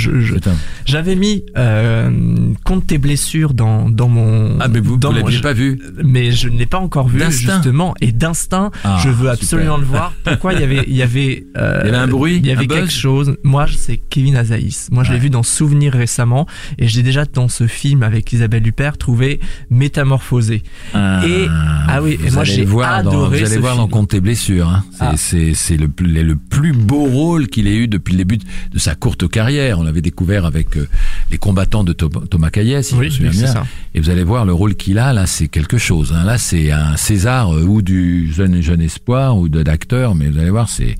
[0.85, 5.39] J'avais mis euh, compte tes blessures dans dans mon Ah mais vous, dans vous l'aviez
[5.41, 5.79] pas vu.
[6.03, 7.93] Mais je ne l'ai pas encore vu justement.
[8.01, 9.31] Et d'instinct Ah, je veux super.
[9.33, 10.13] absolument le voir.
[10.23, 12.51] Pourquoi il y avait il y avait euh, Il y avait un bruit, il y
[12.51, 13.37] avait buzz quelque chose.
[13.43, 14.89] Moi c'est Kevin Azaïs.
[14.91, 16.47] Moi je l'ai vu dans Souvenir récemment.
[16.77, 20.63] Et j'ai déjà dans ce film avec Isabelle Huppert trouvé métamorphosé
[21.25, 21.47] Et-
[21.89, 23.85] ah oui, et vous moi, allez j'ai voir dans, vous allez voir film.
[23.85, 24.67] dans Compte tes blessures.
[24.69, 24.83] Hein.
[24.91, 25.13] C'est Ah.
[25.17, 28.79] c'est- c'est le, plus- le plus beau rôle qu'il ait eu depuis le début de
[28.79, 29.79] sa courte carrière.
[29.79, 30.87] On l'avait découvert avec euh,
[31.31, 33.63] les combattants de Tho- Thomas Caillet, si je me souviens bien.
[33.93, 36.13] Et vous allez voir le rôle qu'il a là, c'est quelque chose.
[36.15, 36.23] Hein.
[36.23, 40.39] Là, c'est un César euh, ou du jeune jeune espoir ou de d'acteur, mais vous
[40.39, 40.95] allez voir, c'est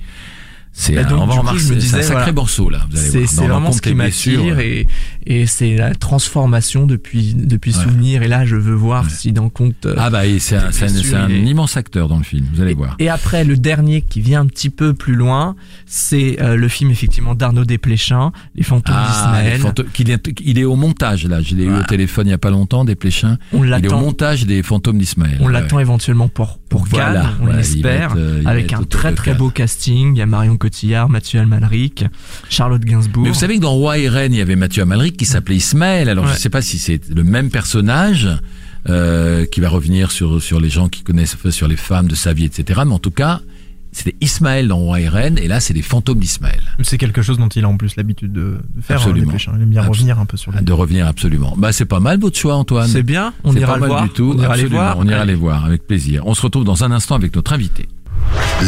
[0.80, 2.32] c'est un, coup, je me un sacré voilà.
[2.34, 2.86] morceau là.
[2.94, 4.86] C'est vraiment ce qui m'attire et,
[5.30, 7.84] et c'est la transformation depuis, depuis Ouais.
[7.84, 8.24] Souvenir.
[8.24, 9.10] Et là, je veux voir Ouais.
[9.10, 9.86] si dans compte.
[9.86, 12.46] euh, Ah bah c'est un, un- un il immense acteur dans le film.
[12.54, 12.96] Vous allez voir.
[13.00, 16.92] Et après, le dernier qui vient un petit peu plus loin, c'est euh, le film
[16.92, 19.74] effectivement d'Arnaud Desplechin, Les fantômes Ah, d'Ismaël.
[19.94, 21.42] qu'il est, il est au montage là.
[21.42, 23.38] Je l'ai eu au téléphone il y a pas longtemps, des Pléchins.
[23.54, 24.00] On Il est au l'attend.
[24.00, 25.38] montage des fantômes d'Ismaël.
[25.42, 28.74] On Ouais, l'attend éventuellement pour pour Voilà, Cannes, on voilà, il l'espère, euh, il avec
[28.74, 30.16] un très très beau casting.
[30.16, 32.04] Il y a Marion Cotillard, Mathieu Almalric,
[32.50, 33.24] Charlotte Gainsbourg.
[33.24, 35.58] Mais vous savez que dans Roi et Reine, il y avait Mathieu Amalric qui s'appelait
[35.58, 36.08] Ismaël.
[36.10, 36.38] Alors je Ouais.
[36.38, 38.30] sais pas si c'est le même personnage
[38.90, 42.32] euh, qui va revenir sur sur les gens qui connaissent, sur les femmes de sa
[42.34, 42.82] vie, etc.
[42.86, 43.42] Mais en tout cas,
[43.92, 46.62] c'était Ismaël dans Roi et Reine, et là c'est les fantômes d'Ismaël.
[46.84, 48.98] C'est quelque chose dont il a en plus l'habitude de, de faire.
[48.98, 49.34] Absolument.
[49.34, 49.54] hein.
[49.58, 50.62] Il aime bien revenir un peu sur les.
[50.62, 51.54] De revenir absolument.
[51.58, 52.88] Bah c'est pas mal votre choix, Antoine.
[52.88, 54.04] c'est bien, on C'est ira pas le mal voir.
[54.04, 54.36] du tout.
[54.38, 54.98] On ira les voir.
[55.00, 56.24] On ira les voir avec plaisir.
[56.28, 57.88] On se retrouve dans un instant avec notre invité.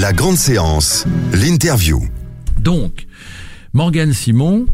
[0.01, 2.01] La grande séance, l'interview.
[2.59, 3.05] Donc,
[3.73, 4.65] Morgane Simon,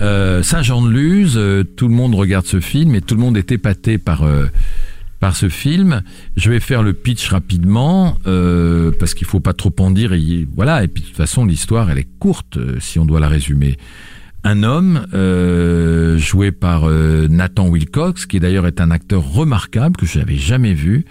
[0.00, 3.98] euh, Saint-Jean-de-Luz, euh, tout le monde regarde ce film et tout le monde est épaté
[3.98, 4.46] par euh,
[5.24, 6.02] par ce film.
[6.36, 10.12] Je vais faire le pitch rapidement euh, parce qu'il faut pas trop en dire.
[10.12, 10.84] Et, voilà.
[10.84, 13.78] Et puis de toute façon, l'histoire elle est courte euh, si on doit la résumer.
[14.46, 16.86] Un homme euh, joué par
[17.30, 21.06] Nathan Wilcox, qui d'ailleurs est un acteur remarquable que je n'avais jamais vu.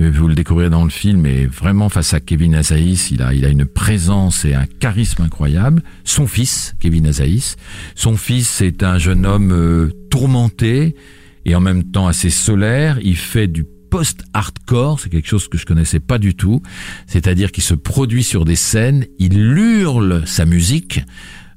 [0.00, 3.32] Euh, Vous le découvrirez dans le film, et vraiment face à Kevin Azaïs, il a,
[3.34, 5.82] il a une présence et un charisme incroyable.
[6.04, 7.56] Son fils, Kevin Azaïs,
[7.94, 10.96] son fils est un jeune homme euh, tourmenté
[11.44, 12.98] et en même temps assez solaire.
[13.02, 16.60] Il fait du post-hardcore, c'est quelque chose que je connaissais pas du tout.
[17.06, 21.00] C'est-à-dire qu'il se produit sur des scènes, il hurle sa musique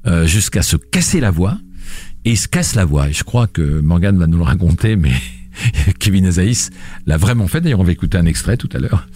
[0.05, 1.57] euh, jusqu'à se casser la voix
[2.23, 3.09] et il se casse la voix.
[3.09, 5.11] Et je crois que Morgan va nous le raconter, mais
[5.99, 6.69] Kevin Azaïs
[7.05, 7.61] l'a vraiment fait.
[7.61, 9.07] D'ailleurs, on va écouter un extrait tout à l'heure.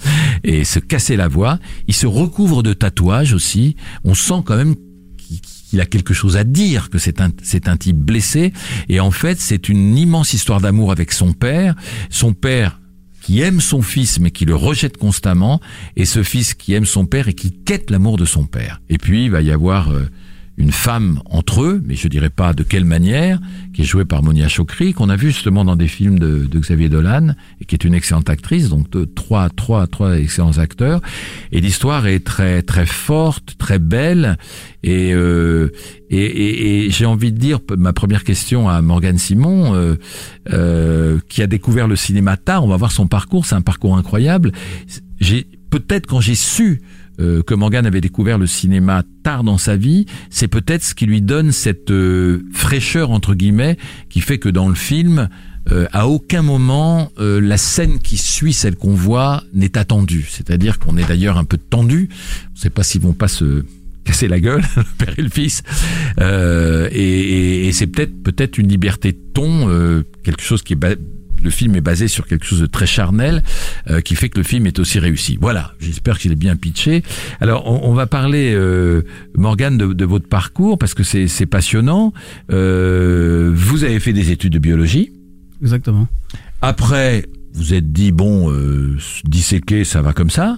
[0.43, 1.59] Et se casser la voix.
[1.87, 3.75] Il se recouvre de tatouages aussi.
[4.03, 4.75] On sent quand même
[5.17, 8.53] qu'il a quelque chose à dire, que c'est un, c'est un type blessé.
[8.89, 11.75] Et en fait, c'est une immense histoire d'amour avec son père.
[12.09, 12.79] Son père
[13.23, 15.61] qui aime son fils mais qui le rejette constamment,
[15.95, 18.81] et ce fils qui aime son père et qui quête l'amour de son père.
[18.89, 20.09] Et puis il va y avoir euh,
[20.57, 23.39] une femme entre eux, mais je dirais pas de quelle manière,
[23.73, 26.59] qui est jouée par Monia Chokri, qu'on a vu justement dans des films de, de
[26.59, 31.01] Xavier Dolan, et qui est une excellente actrice, donc trois, trois, trois excellents acteurs.
[31.51, 34.37] Et l'histoire est très, très forte, très belle,
[34.83, 35.71] et, euh,
[36.09, 39.95] et, et, et j'ai envie de dire, ma première question à Morgane Simon, euh,
[40.51, 43.97] euh, qui a découvert le cinéma tard, on va voir son parcours, c'est un parcours
[43.97, 44.51] incroyable.
[45.19, 46.81] J'ai peut-être quand j'ai su
[47.19, 51.05] euh, que Morgan avait découvert le cinéma tard dans sa vie, c'est peut-être ce qui
[51.05, 53.77] lui donne cette euh, fraîcheur entre guillemets
[54.09, 55.29] qui fait que dans le film,
[55.71, 60.25] euh, à aucun moment la scène qui suit celle qu'on voit n'est attendue.
[60.29, 62.09] C'est-à-dire qu'on est d'ailleurs un peu tendu.
[62.11, 63.63] On ne sait pas s'ils vont pas se
[64.03, 65.61] casser la gueule, le père et le fils.
[66.19, 70.97] Et et, c'est peut-être peut-être une liberté de ton, quelque chose qui est
[71.43, 73.43] le film est basé sur quelque chose de très charnel
[73.89, 75.37] euh, qui fait que le film est aussi réussi.
[75.39, 77.03] Voilà, j'espère qu'il est bien pitché.
[77.41, 79.03] Alors, on, on va parler, euh,
[79.35, 82.13] Morgane, de, de votre parcours parce que c'est c'est passionnant.
[82.51, 85.11] Euh, vous avez fait des études de biologie.
[85.61, 86.07] Exactement.
[86.61, 90.57] Après, vous êtes dit bon, euh, disséquer, ça va comme ça.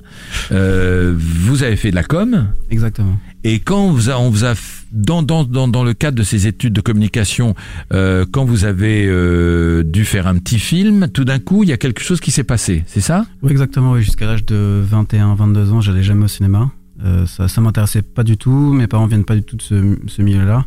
[0.52, 2.48] Euh, vous avez fait de la com.
[2.72, 3.18] Exactement.
[3.48, 4.56] Et quand on vous a
[4.92, 7.54] dans, le cadre de ces études de communication,
[7.94, 11.72] euh, quand vous avez euh, dû faire un petit film, tout d'un coup, il y
[11.72, 13.28] a quelque chose qui s'est passé, c'est ça?
[13.44, 13.92] Oui, exactement.
[13.92, 14.02] Oui.
[14.02, 16.72] Jusqu'à l'âge de 21, 22 ans, j'allais jamais au cinéma.
[17.04, 18.74] Euh, ça, ça m'intéressait pas du tout.
[18.74, 20.66] Mes parents viennent pas du tout de ce, milieu-là.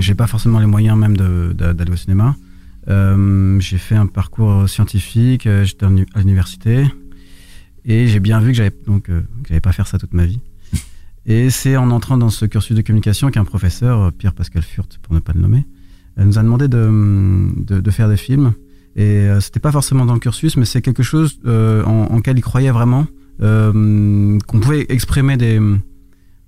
[0.00, 2.34] J'ai pas forcément les moyens même d'aller au cinéma.
[2.88, 5.48] J'ai fait un parcours scientifique.
[5.62, 6.86] J'étais à l'université
[7.84, 10.40] et j'ai bien vu que j'avais donc que j'allais pas faire ça toute ma vie.
[11.26, 15.14] Et c'est en entrant dans ce cursus de communication qu'un professeur, Pierre Pascal Furt pour
[15.14, 15.66] ne pas le nommer,
[16.18, 18.54] euh, nous a demandé de, de, de faire des films.
[18.96, 22.20] Et euh, c'était pas forcément dans le cursus, mais c'est quelque chose euh, en, en
[22.20, 23.06] quel il croyait vraiment,
[23.40, 25.60] euh, qu'on pouvait exprimer des,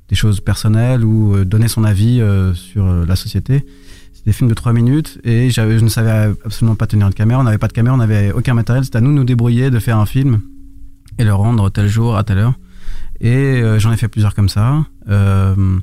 [0.09, 2.23] des choses personnelles ou donner son avis
[2.55, 3.65] sur la société.
[4.13, 7.41] C'était des films de 3 minutes et je ne savais absolument pas tenir une caméra,
[7.41, 9.71] on n'avait pas de caméra, on n'avait aucun matériel, c'était à nous de nous débrouiller,
[9.71, 10.41] de faire un film
[11.19, 12.55] et le rendre tel jour, à telle heure.
[13.23, 14.85] Et euh, j'en ai fait plusieurs comme ça.
[15.09, 15.79] Euh,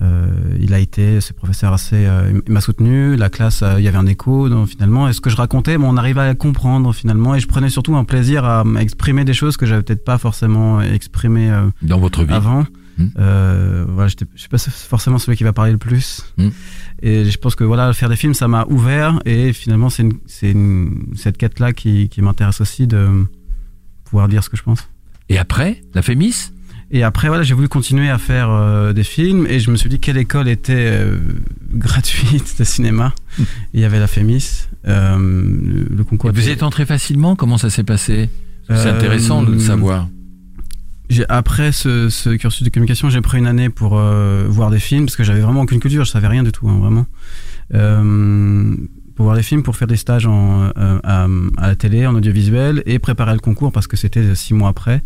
[0.00, 0.26] euh,
[0.58, 3.16] il a été, ce professeur assez, euh, il m'a soutenu.
[3.16, 5.08] La classe, euh, il y avait un écho donc, finalement.
[5.08, 7.34] Et ce que je racontais, bon, on arrivait à comprendre finalement.
[7.34, 10.18] Et je prenais surtout un plaisir à à exprimer des choses que j'avais peut-être pas
[10.18, 12.64] forcément exprimées dans votre vie avant.
[12.96, 13.04] Mm.
[13.18, 16.22] Euh, voilà, je suis pas forcément celui qui va parler le plus.
[16.38, 16.48] Mm.
[17.02, 19.20] Et je pense que voilà, faire des films, ça m'a ouvert.
[19.24, 20.06] Et finalement, c'est
[21.16, 23.26] cette quête-là qui, qui m'intéresse aussi de
[24.04, 24.88] pouvoir dire ce que je pense.
[25.28, 26.50] Et après, la Fémis?
[26.94, 29.88] Et après, voilà, j'ai voulu continuer à faire euh, des films et je me suis
[29.88, 31.16] dit quelle école était euh,
[31.72, 33.14] gratuite de cinéma.
[33.74, 36.28] Il y avait la Fémis, euh, le, le concours.
[36.30, 37.34] Et Vous y êtes entré facilement?
[37.34, 38.28] Comment ça s'est passé?
[38.68, 40.08] C'est intéressant de le savoir.
[41.10, 43.96] J'ai- après ce, ce cursus de communication, j'ai pris une année pour
[44.48, 46.78] voir des films parce que j'avais vraiment aucune culture, je savais rien du tout, hein,
[46.78, 47.06] vraiment.
[49.14, 51.26] Pour voir des films, pour faire des stages en, euh, à,
[51.58, 55.02] à la télé, en audiovisuel et préparer le concours parce que c'était six mois après.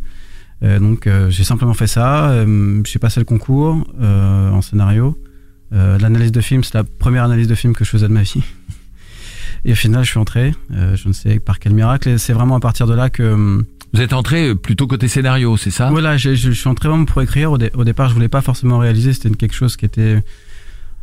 [0.62, 2.32] Euh, donc euh, j'ai simplement fait ça.
[2.84, 5.16] J'ai passé le concours en scénario.
[5.72, 8.42] L'analyse de film, c'est la première analyse de film que je faisais de ma vie.
[9.64, 10.54] Et au final, je suis entré.
[10.72, 12.08] Euh, je ne sais par quel miracle.
[12.08, 15.56] Et c'est vraiment à partir de là que hum, Vous êtes entré plutôt côté scénario,
[15.56, 15.90] c'est ça?
[15.90, 17.50] Voilà, je, je suis entré vraiment pour écrire.
[17.50, 19.12] Au, dé- au départ, je voulais pas forcément réaliser.
[19.12, 20.22] C'était quelque chose qui était,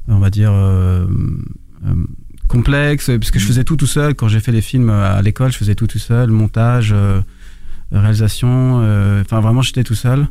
[0.08, 1.06] on va dire, euh,
[1.86, 1.94] euh,
[2.58, 4.14] complexe, puisque je faisais tout tout seul.
[4.16, 7.20] Quand j'ai fait les films à l'école, je faisais tout tout seul, montage, euh,
[7.92, 8.82] réalisation.
[8.84, 10.28] euh, Enfin, vraiment, j'étais tout seul.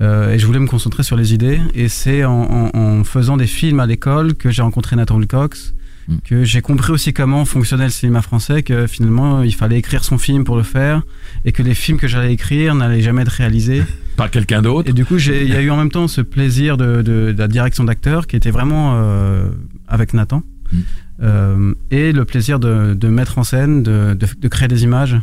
[0.00, 1.60] Euh, et je voulais me concentrer sur les idées.
[1.74, 2.32] Et c'est en,
[2.74, 5.74] en- en faisant des films à l'école que j'ai rencontré Nathan Wilcox,
[6.08, 6.16] Mm.
[6.24, 10.18] que j'ai compris aussi comment fonctionnait le cinéma français, que finalement il fallait écrire son
[10.18, 11.02] film pour le faire,
[11.44, 13.84] et que les films que j'allais écrire n'allaient jamais être réalisés.
[14.16, 16.76] Par quelqu'un d'autre Et du coup, il y a eu en même temps ce plaisir
[16.76, 19.48] de, de- de la direction d'acteur qui était vraiment euh,
[19.86, 20.76] avec Nathan, Mm.
[21.22, 25.14] Euh, et le plaisir de, de mettre en scène, de, de- de créer des images.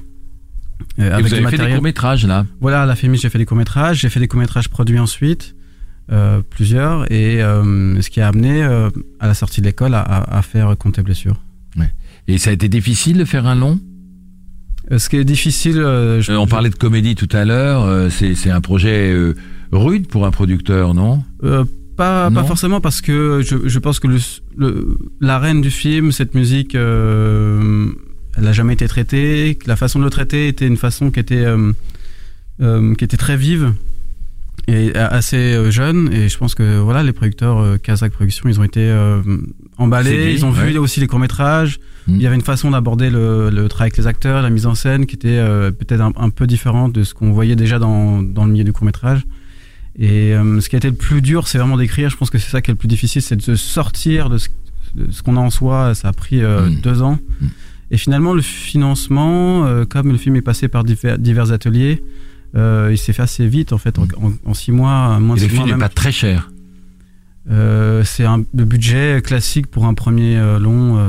[1.00, 2.46] euh, Et avec vous avez fait des courts-métrages là.
[2.62, 5.56] Voilà, à la Fémis, j'ai fait des courts-métrages, j'ai fait des courts-métrages produits ensuite,
[6.12, 10.42] euh, plusieurs, et ce qui a amené à la sortie de l'école à, à- à
[10.42, 11.36] faire Compte et blessure.
[12.28, 13.80] Et ça a été difficile de faire un long?
[14.96, 19.14] Ce qui est difficile, je- On parlait de comédie tout à l'heure, c'est un projet
[19.72, 21.24] rude pour un producteur, non?
[22.04, 22.42] Pas, Non.
[22.42, 24.20] pas forcément parce que je, je pense que le,
[24.58, 27.88] le- la reine du film, cette musique, euh,
[28.36, 29.58] elle n'a jamais été traitée.
[29.60, 31.74] que La façon de le traiter était une façon qui était, euh,
[32.62, 33.74] euh, qui était très vive
[34.68, 36.10] et a- assez jeune.
[36.14, 38.86] Et je pense que voilà, les producteurs Kazakh Productions, ils ont été
[39.78, 40.34] emballés.
[40.34, 40.78] Ils ont vu ouais.
[40.78, 41.80] aussi les courts métrages.
[42.08, 42.16] Mm.
[42.16, 44.76] Il y avait une façon d'aborder le, le travail avec les acteurs, la mise en
[44.76, 45.40] scène, qui était
[45.80, 48.74] peut-être un, un peu différente de ce qu'on voyait déjà dans, dans le milieu du
[48.74, 49.26] court métrage.
[50.02, 52.10] Et euh, ce qui a été le plus dur, c'est vraiment d'écrire.
[52.10, 54.38] Je pense que c'est ça qui est le plus difficile, c'est de se sortir de
[54.38, 54.48] ce,
[55.24, 55.94] qu'on a en soi.
[55.94, 56.76] Ça a pris euh, Mm.
[56.82, 57.20] deux ans.
[57.42, 57.46] Mm.
[57.92, 62.02] Et finalement, le financement, euh, comme le film est passé par divers, divers ateliers,
[62.56, 65.44] il s'est fait assez vite en fait, en, en- en six mois, moins de Et
[65.44, 66.50] le six mois film n'est pas très cher.
[68.04, 71.00] C'est un le budget classique pour un premier long.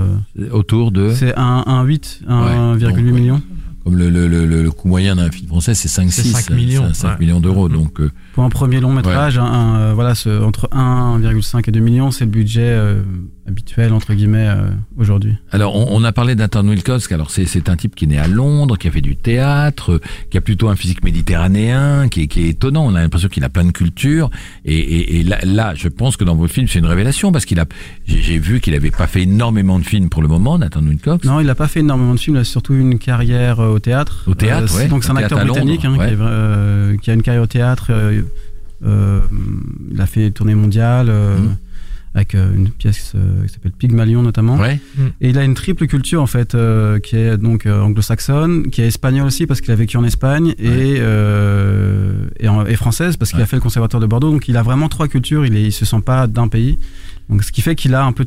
[0.52, 1.12] Autour de.
[1.14, 3.02] c'est un, un 8, Ouais, 1,8 donc, ouais.
[3.02, 3.42] million.
[3.84, 6.92] Comme le, le, le, le- coût moyen d'un film français, c'est 5-6 C'est 5 millions,
[6.92, 7.16] 5 ouais.
[7.18, 7.68] millions d'euros.
[7.68, 7.74] Mhm.
[7.76, 11.72] Donc, euh, Pour un premier long métrage, un- un, euh, voilà, ce- entre 1,5 et
[11.72, 13.02] 2 millions, c'est le budget euh,
[13.50, 15.34] habituel entre guillemets euh, aujourd'hui.
[15.52, 17.10] alors, on, on a parlé d'Anton Wilcox.
[17.12, 19.92] Alors, c'est c'est un type qui est né à Londres, qui a fait du théâtre,
[19.92, 22.86] euh, qui a plutôt un physique méditerranéen, qui est, qui est étonnant.
[22.86, 24.30] On a l'impression qu'il a plein de culture.
[24.64, 27.44] Et, et, et là, là, je pense que dans vos films, c'est une révélation parce
[27.44, 27.66] qu'il a.
[28.06, 31.24] J'ai vu qu'il avait pas fait énormément de films pour le moment, Nathan Wilcox.
[31.26, 33.78] Non, il n'a pas fait énormément de films, il a surtout une carrière euh, au
[33.78, 34.24] théâtre.
[34.26, 36.08] Au théâtre, ouais, Donc c'est un acteur Londres, britannique hein, ouais.
[36.08, 37.90] qui, est, qui a une carrière au théâtre.
[38.82, 41.06] il a fait tournée mondiale.
[41.08, 41.56] Mhm.
[42.14, 44.56] Avec euh, une pièce euh, qui s'appelle Pygmalion notamment.
[44.56, 44.80] Ouais.
[45.20, 48.88] Et il a une triple culture en fait, euh, qui est donc anglo-saxonne, qui est
[48.88, 53.30] espagnole aussi parce qu'il a vécu en Espagne et, euh, et, en- et française parce
[53.30, 53.44] qu'il Ouais.
[53.44, 54.30] a fait le conservatoire de Bordeaux.
[54.32, 55.46] Donc il a vraiment trois cultures.
[55.46, 56.78] Il, est, il se sent pas d'un pays.
[57.28, 58.26] Donc ce qui fait qu'il a un peu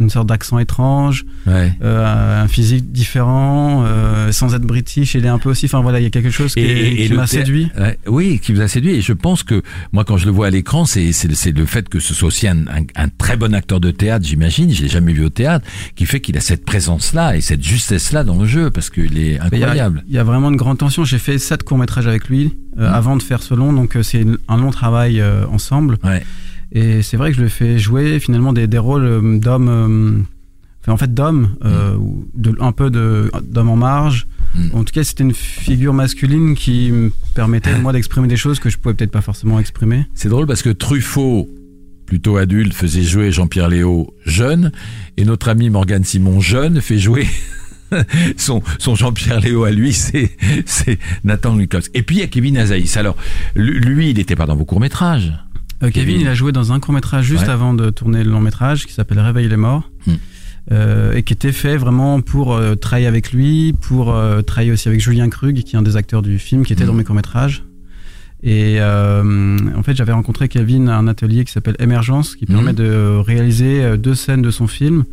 [0.00, 1.72] une sorte d'accent étrange, Ouais.
[1.82, 5.14] euh, un physique différent, euh, sans être british.
[5.14, 5.66] Il est un peu aussi.
[5.66, 7.68] Enfin voilà, il y a quelque chose qui, m'a séduit.
[8.06, 8.94] Oui, qui vous a séduit.
[8.94, 11.12] Et je pense que moi, quand je le vois à l'écran, c'est
[11.54, 14.72] le fait que ce soit aussi un, un, un très bon acteur de théâtre, j'imagine.
[14.72, 18.24] Je l'ai jamais vu au théâtre, qui fait qu'il a cette présence-là et cette justesse-là
[18.24, 20.04] dans le jeu, parce qu'il est il y incroyable.
[20.08, 21.04] Il y, a vraiment une grande tension.
[21.04, 22.94] J'ai fait sept courts métrages avec lui euh, Mhm.
[22.94, 25.98] avant de faire ce long, donc c'est un long travail ensemble.
[26.02, 26.22] Ouais.
[26.72, 30.22] Et c'est vrai que je le fais jouer finalement des, des rôles euh, d'hommes, euh,
[30.82, 34.26] enfin, en fait d'hommes, euh, ou de, un peu d'hommes en marge.
[34.54, 34.70] Mhm.
[34.74, 38.70] En tout cas, c'était une figure masculine qui me permettait moi d'exprimer des choses que
[38.70, 40.06] je pouvais peut-être pas forcément exprimer.
[40.14, 41.48] C'est drôle parce que Truffaut,
[42.06, 44.72] plutôt adulte, faisait jouer Jean-Pierre Léo jeune,
[45.18, 47.26] et notre ami Morgane Simon jeune fait jouer
[48.38, 51.82] son, son Jean-Pierre Léo à lui, c'est Nathan Lucas.
[51.92, 52.96] Et puis il y a Kevin Azaïs.
[52.96, 53.16] Alors
[53.54, 55.32] lui, il n'était pas dans vos courts métrages.
[55.32, 55.51] Euh,
[55.90, 56.20] Kevin, Kevin.
[56.22, 57.50] il a joué dans un court métrage juste Ouais.
[57.50, 59.90] avant de tourner le long métrage qui s'appelle Réveille les morts.
[60.06, 60.12] Hmm.
[60.70, 64.86] Euh, et qui était fait vraiment pour euh, travailler avec lui, pour euh, travailler aussi
[64.88, 66.88] avec Julien Krug, qui est un des acteurs du film, qui était Hmm.
[66.88, 67.64] dans mes courts-métrages.
[68.44, 72.70] Et euh, en fait, j'avais rencontré Kevin à un atelier qui s'appelle Émergence, qui permet
[72.72, 72.76] Mhm.
[72.76, 75.04] de réaliser euh, deux scènes de son film.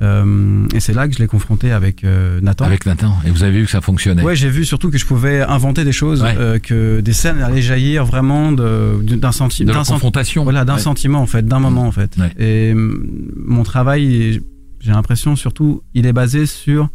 [0.00, 2.64] Euh, et c'est là que je l'ai confronté avec euh, Nathan.
[2.64, 3.16] Avec Nathan.
[3.26, 4.22] Et vous avez vu que ça fonctionnait.
[4.22, 6.34] Ouais, j'ai vu surtout que je pouvais inventer des choses, Ouais.
[6.36, 10.42] euh, que des scènes allaient jaillir vraiment d'un sentiment, d'un confrontation.
[10.42, 10.80] Voilà, d'un Ouais.
[10.80, 12.16] sentiment en fait, d'un moment en fait.
[12.18, 12.32] Ouais.
[12.44, 14.40] Et mon travail,
[14.80, 16.88] j'ai l'impression surtout, il est basé sur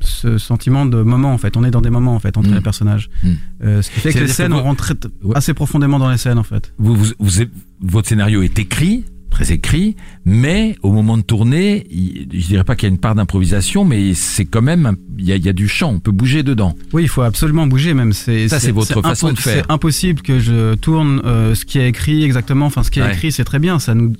[0.00, 1.56] ce sentiment de moment en fait.
[1.56, 2.54] On est dans des moments en fait entre Mm.
[2.54, 3.10] les personnages.
[3.22, 3.28] Mm.
[3.64, 5.36] Euh, ce qui fait que les scènes, que on vous- rentre très- Ouais.
[5.36, 6.72] assez profondément dans les scènes en fait.
[6.78, 7.44] Vous, vous, vous-
[7.82, 12.88] votre scénario est écrit, très écrit, mais au moment de tourner, je dirais pas qu'il
[12.88, 15.52] y a une part d'improvisation, mais c'est quand même, il y, a, il y a
[15.52, 16.76] du chant, on peut bouger dedans.
[16.92, 18.12] Oui, il faut absolument bouger même.
[18.12, 19.64] C'est Ça, c'est votre façon de faire.
[19.66, 22.66] C'est impossible que je tourne euh, ce qui est écrit exactement.
[22.66, 23.12] Enfin, ce qui est Ouais.
[23.12, 23.78] écrit, c'est très bien.
[23.78, 24.12] Ça nous,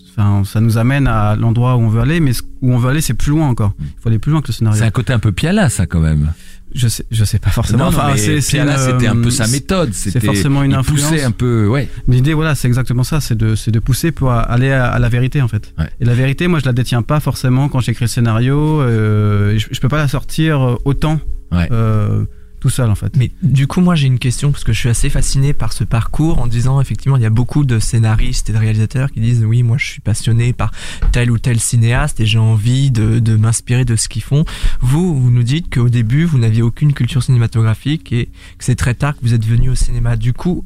[0.44, 3.14] ça nous amène à l'endroit où on veut aller, mais où on veut aller, c'est
[3.14, 3.74] plus loin encore.
[3.80, 4.78] Il faut aller plus loin que le scénario.
[4.78, 6.32] C'est un côté un peu piala, ça quand même.
[6.74, 7.84] Je sais, je sais pas forcément.
[7.86, 9.92] Non, non, enfin, c'est- c'est c'était un peu euh, sa méthode.
[9.92, 11.10] C'était forcément une influence.
[11.10, 11.88] poussait un peu, ouais.
[12.08, 13.20] L'idée, voilà, c'est exactement ça.
[13.20, 15.72] C'est de, c'est de pousser pour aller à, à la vérité, en fait.
[15.78, 15.88] Ouais.
[16.00, 18.80] Et la vérité, moi, je la détiens pas forcément quand j'écris le scénario.
[18.80, 21.68] euh, je, je peux pas la sortir autant Ouais.
[21.70, 22.24] euh,
[22.62, 23.16] tout seul, en fait.
[23.16, 25.82] Mais du coup, moi j'ai une question parce que je suis assez fasciné par ce
[25.82, 29.44] parcours en disant effectivement il y a beaucoup de scénaristes et de réalisateurs qui disent
[29.44, 30.70] oui moi je suis passionné par
[31.10, 34.44] tel ou tel cinéaste et j'ai envie de, de m'inspirer de ce qu'ils font.
[34.80, 38.26] Vous, vous nous dites qu'au début vous n'aviez aucune culture cinématographique et
[38.58, 40.14] que c'est très tard que vous êtes venu au cinéma.
[40.16, 40.64] Du coup,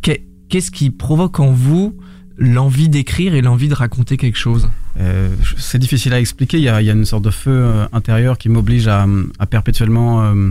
[0.00, 1.94] qu'est- qu'est-ce qui provoque en vous
[2.38, 4.70] l'envie d'écrire et l'envie de raconter quelque chose?
[4.98, 5.28] Euh,
[5.58, 6.56] c'est difficile à expliquer.
[6.58, 9.06] Il y a, il y a une sorte de feu euh, intérieur qui m'oblige à,
[9.38, 10.50] à perpétuellement euh,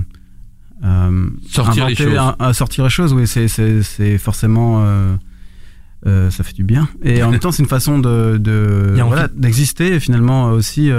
[0.83, 2.17] euh, Sortir les choses.
[2.17, 3.13] À, à sortir les choses.
[3.13, 4.83] Oui, c'est, forcément.
[4.85, 5.15] euh,
[6.05, 6.89] euh, ça fait du bien.
[7.03, 9.99] Et en même temps, c'est une façon de, voilà, d'exister.
[9.99, 10.91] Finalement, aussi,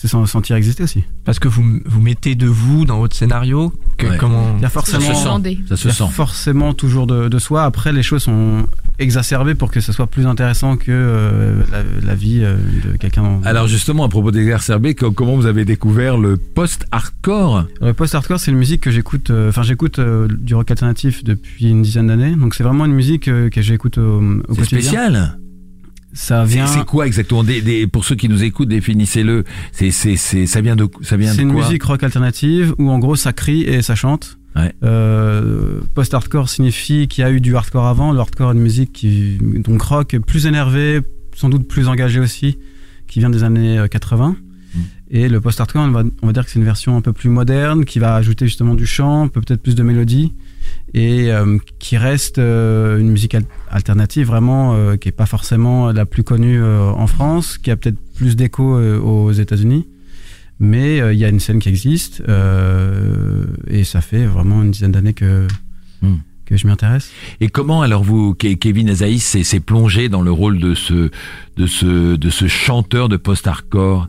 [0.00, 1.02] c'est s'en sentir exister aussi.
[1.24, 4.16] Parce que vous, vous mettez de vous dans votre scénario que Ouais.
[4.16, 5.00] comment Il y a Ça forcément.
[5.00, 5.58] se sent.
[5.68, 6.04] Ça se Il y a sent.
[6.12, 7.64] forcément toujours de, de soi.
[7.64, 8.64] Après, les choses sont
[9.00, 12.56] exacerbées pour que ce soit plus intéressant que euh, la, la vie euh,
[12.92, 13.22] de quelqu'un.
[13.22, 17.66] dans- Alors justement, à propos d'exacerber, co- comment vous avez découvert le post-hardcore?
[17.80, 19.30] Le post-hardcore, c'est une musique que j'écoute.
[19.30, 22.34] euh, Enfin, j'écoute euh, du rock alternatif depuis une dizaine d'années.
[22.36, 24.80] Donc, c'est vraiment une musique euh, que j'écoute au, au C'est quotidien.
[24.80, 25.38] spécial.
[26.12, 26.66] Ça C'est vient.
[26.66, 29.44] c'est quoi exactement des, des- Pour ceux qui nous écoutent, définissez-le.
[29.72, 32.74] C'est c'est c'est ça vient de ça vient C'est de une quoi musique rock alternative
[32.78, 34.38] où en gros ça crie et ça chante.
[34.56, 34.72] Ouais.
[34.82, 38.12] Euh, Post-hardcore signifie qu'il y a eu du hardcore avant.
[38.12, 41.00] Le hardcore est une musique qui donc rock plus énervé,
[41.36, 42.58] sans doute plus engagé aussi,
[43.06, 44.36] qui vient des années euh, 80.
[44.74, 44.78] Mm.
[45.10, 47.30] Et le post-hardcore, on va, on va dire que c'est une version un peu plus
[47.30, 50.32] moderne, qui va ajouter justement du chant, peut-être plus de mélodie,
[50.94, 55.92] et euh, qui reste euh, une musique al- alternative vraiment, euh, qui est pas forcément
[55.92, 59.86] la plus connue en France, qui a peut-être plus d'écho aux États-Unis.
[60.60, 62.20] Mais il y a une scène qui existe,
[63.68, 65.46] et ça fait vraiment une dizaine d'années que,
[66.02, 66.16] Hmm.
[66.46, 67.10] que je m'y intéresse.
[67.40, 71.10] Et comment alors vous, Ke- Kevin Azaïs, s'est s'est plongé dans le rôle de ce
[71.56, 74.08] de ce de ce chanteur de post-hardcore?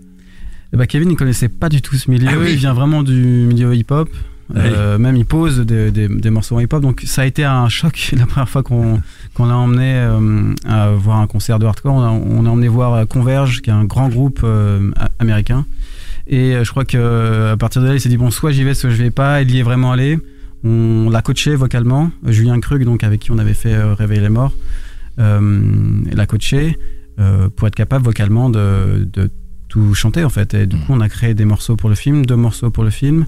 [0.73, 2.27] Eh ben, Kevin, il connaissait pas du tout ce milieu.
[2.31, 2.49] Ah oui.
[2.51, 4.09] Il vient vraiment du milieu hip-hop.
[4.55, 6.81] Euh, même il pose des, des, des morceaux en hip-hop.
[6.81, 8.99] Donc ça a été un choc la première fois qu'on
[9.35, 11.93] qu'on l'a emmené euh, à voir un concert de hardcore.
[11.93, 15.09] On a, on a emmené voir euh, Converge, qui est un grand groupe euh, a-
[15.19, 15.65] américain.
[16.27, 18.73] Et je crois que à partir de là, il s'est dit bon, soit j'y vais,
[18.73, 19.41] soit je vais pas.
[19.41, 20.17] Il y est vraiment allé.
[20.63, 22.11] On l'a coaché vocalement.
[22.25, 24.53] Julien Krug, donc avec qui on avait fait Réveiller les morts.
[25.17, 26.77] l'a coaché
[27.55, 29.29] pour être capable vocalement de, de
[29.67, 30.53] tout chanter en fait.
[30.53, 30.81] Et du Mhm.
[30.83, 33.25] coup, on a créé des morceaux pour le film, deux morceaux pour le film.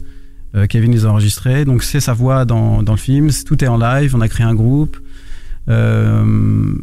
[0.56, 3.30] Euh, Kevin les a enregistrés, donc c'est sa voix dans, dans le film.
[3.46, 4.16] Tout est en live.
[4.16, 4.98] On a créé un groupe.
[5.70, 6.74] Euh,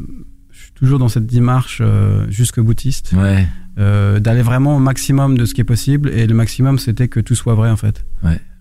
[0.51, 3.47] je suis toujours dans cette démarche euh, jusque boutiste, Ouais.
[3.79, 6.11] euh, d'aller vraiment au maximum de ce qui est possible.
[6.11, 8.05] Et le maximum, c'était que tout soit vrai en fait.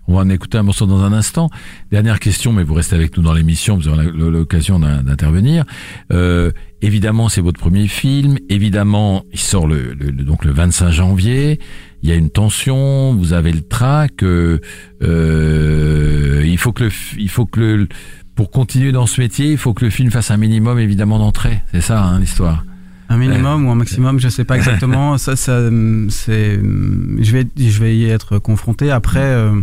[0.10, 1.50] On va en écouter un morceau dans un instant.
[1.92, 5.66] Dernière question, mais vous restez avec nous dans l'émission, vous aurez l'occasion d'in- d'intervenir.
[6.14, 6.52] Euh,
[6.82, 8.38] évidemment, c'est votre premier film.
[8.48, 11.60] Évidemment, il sort le, le- le- donc le 25 janvier.
[12.04, 14.22] Il y a une tension, vous avez le trac.
[14.24, 14.60] euh,
[15.04, 17.88] euh, il faut que le, il faut que le,
[18.36, 21.62] pour continuer dans ce métier, il faut que le film fasse un minimum évidemment d'entrée.
[21.72, 22.64] C'est ça hein, l'histoire.
[23.10, 25.18] Un minimum ou un maximum, je sais pas exactement.
[25.18, 25.70] ça, ça,
[26.10, 28.92] c'est, je vais, je vais y être confronté.
[28.92, 29.60] Après, euh,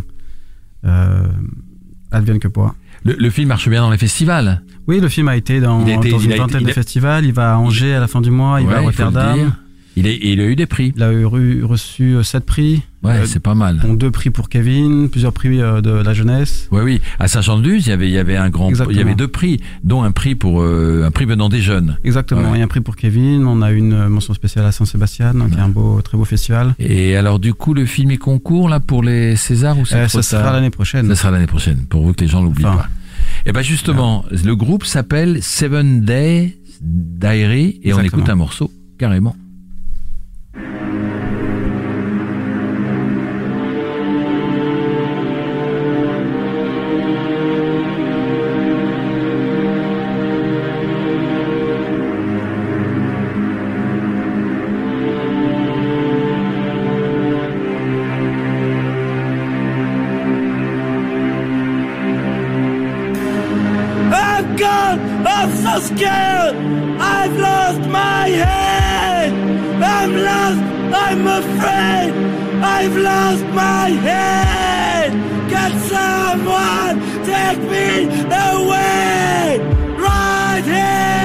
[0.86, 1.26] euh,
[2.10, 2.74] advienne que pourra.
[3.04, 4.62] Le, le film marche bien dans les festivals.
[4.86, 6.66] Oui, le film a été dans, Il a été- dans il une a vingtaine il
[6.66, 7.24] de festivals.
[7.26, 8.60] Il va à Angers à la fin du mois.
[8.62, 9.54] Il va à Rotterdam.
[9.96, 10.92] Il, est, il a eu des prix.
[10.96, 13.78] Il a eu re- reçu euh, sept prix, Ouais, Euh, c'est pas mal.
[13.80, 16.68] dont deux prix pour Kevin, plusieurs prix euh, de la jeunesse.
[16.72, 17.00] Oui, oui.
[17.20, 18.90] À Saint-Jean-de-Luz, il y avait, il y avait un grand, Exactement.
[18.92, 21.98] il y avait deux prix, dont un prix pour euh, un prix venant des jeunes.
[22.02, 22.40] Exactement.
[22.40, 22.48] Ouais.
[22.54, 23.46] Il y a un prix pour Kevin.
[23.46, 26.74] On a une euh, mention spéciale à Saint-Sébastien, qui est un beau, très beau festival.
[26.78, 30.08] Et alors, du coup, le film est concours là pour les Césars ou c'est Euh,
[30.08, 31.06] ça sera l'année prochaine.
[31.08, 32.78] Ça sera l'année prochaine, pour vous que les gens l'oublient Enfin.
[32.78, 32.88] pas.
[33.46, 39.36] Et ben justement, le groupe s'appelle Seven Day Diary et on écoute un morceau carrément.
[65.44, 66.56] I'm so scared.
[66.98, 69.30] I've lost my head.
[69.82, 70.62] I'm lost.
[71.04, 72.12] I'm afraid.
[72.64, 75.12] I've lost my head.
[75.50, 79.58] Can someone take me away?
[79.98, 81.23] Right here.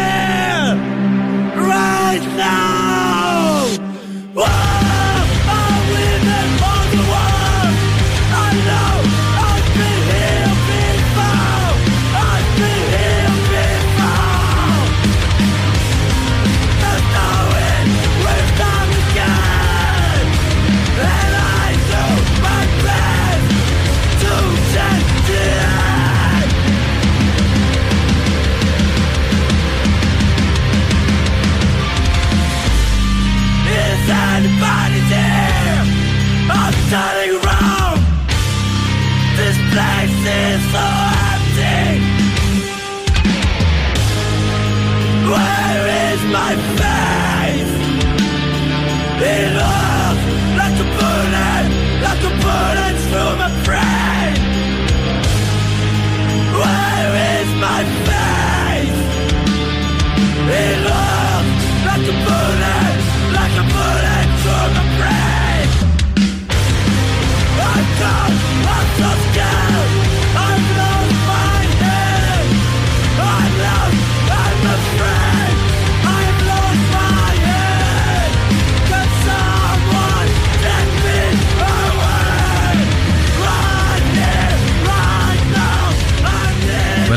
[46.31, 46.98] My face?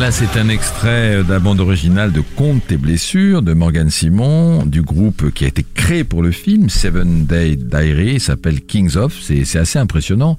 [0.02, 4.66] Voilà, c'est un extrait de la bande originale de Compte tes blessures de Morgan Simon,
[4.66, 9.16] du groupe qui a été créé pour le film, Seven Day Diary, s'appelle Kings of,
[9.22, 10.38] c'est assez impressionnant.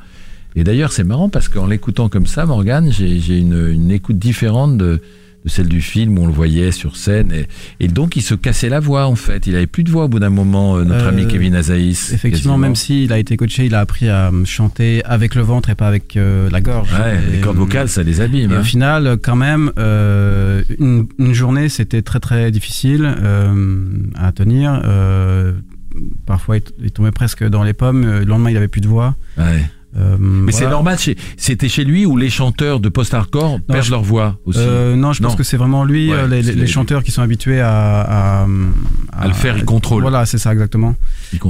[0.58, 5.00] Et d'ailleurs, c'est marrant parce qu'en l'écoutant comme ça, Morgan, j'ai une écoute différente de,
[5.46, 7.32] de celle du film où on le voyait sur scène.
[7.32, 7.48] Et,
[7.80, 9.46] et donc, il se cassait la voix, en fait.
[9.48, 12.14] Il avait plus de voix au bout d'un moment, euh, notre Euh, ami Kevin Azaïs.
[12.14, 12.58] Effectivement, quasiment.
[12.58, 15.76] même s'il a été coaché, il a appris à euh, chanter avec le ventre et
[15.76, 16.92] pas avec euh, la gorge.
[16.94, 18.52] Ouais, Et, les cordes euh, vocales, ça les abîme.
[18.52, 18.62] Et hein.
[18.62, 23.86] au final, quand même, euh, une, une journée, c'était très très difficile euh,
[24.16, 24.82] à tenir.
[24.86, 25.54] Euh,
[26.26, 28.04] parfois, il, il tombait presque dans les pommes.
[28.06, 29.16] Le lendemain, il avait plus de voix.
[29.38, 29.64] Ouais.
[29.96, 30.98] Euh, Mais c'est normal,
[31.38, 34.58] c'était chez lui où les chanteurs de post-hardcore perdent je- leur voix aussi.
[34.60, 35.38] Euh, non, je pense Non.
[35.38, 38.42] que c'est vraiment lui, Ouais, euh, les, c'est les les- chanteurs qui sont habitués à,
[38.42, 38.48] à,
[39.12, 40.02] À le faire, il contrôle.
[40.02, 40.96] Voilà, c'est ça exactement.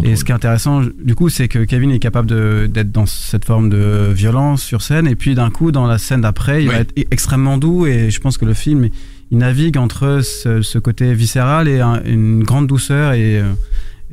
[0.03, 3.45] Et ce qui est intéressant, du coup, c'est que Kevin est capable d'être dans cette
[3.45, 6.75] forme de violence sur scène, et puis d'un coup, dans la scène d'après, il Ouais.
[6.75, 8.89] va être e- extrêmement doux, et je pense que le film,
[9.31, 13.13] il navigue entre ce, ce côté viscéral et un- une grande douceur.
[13.13, 13.43] Et, euh,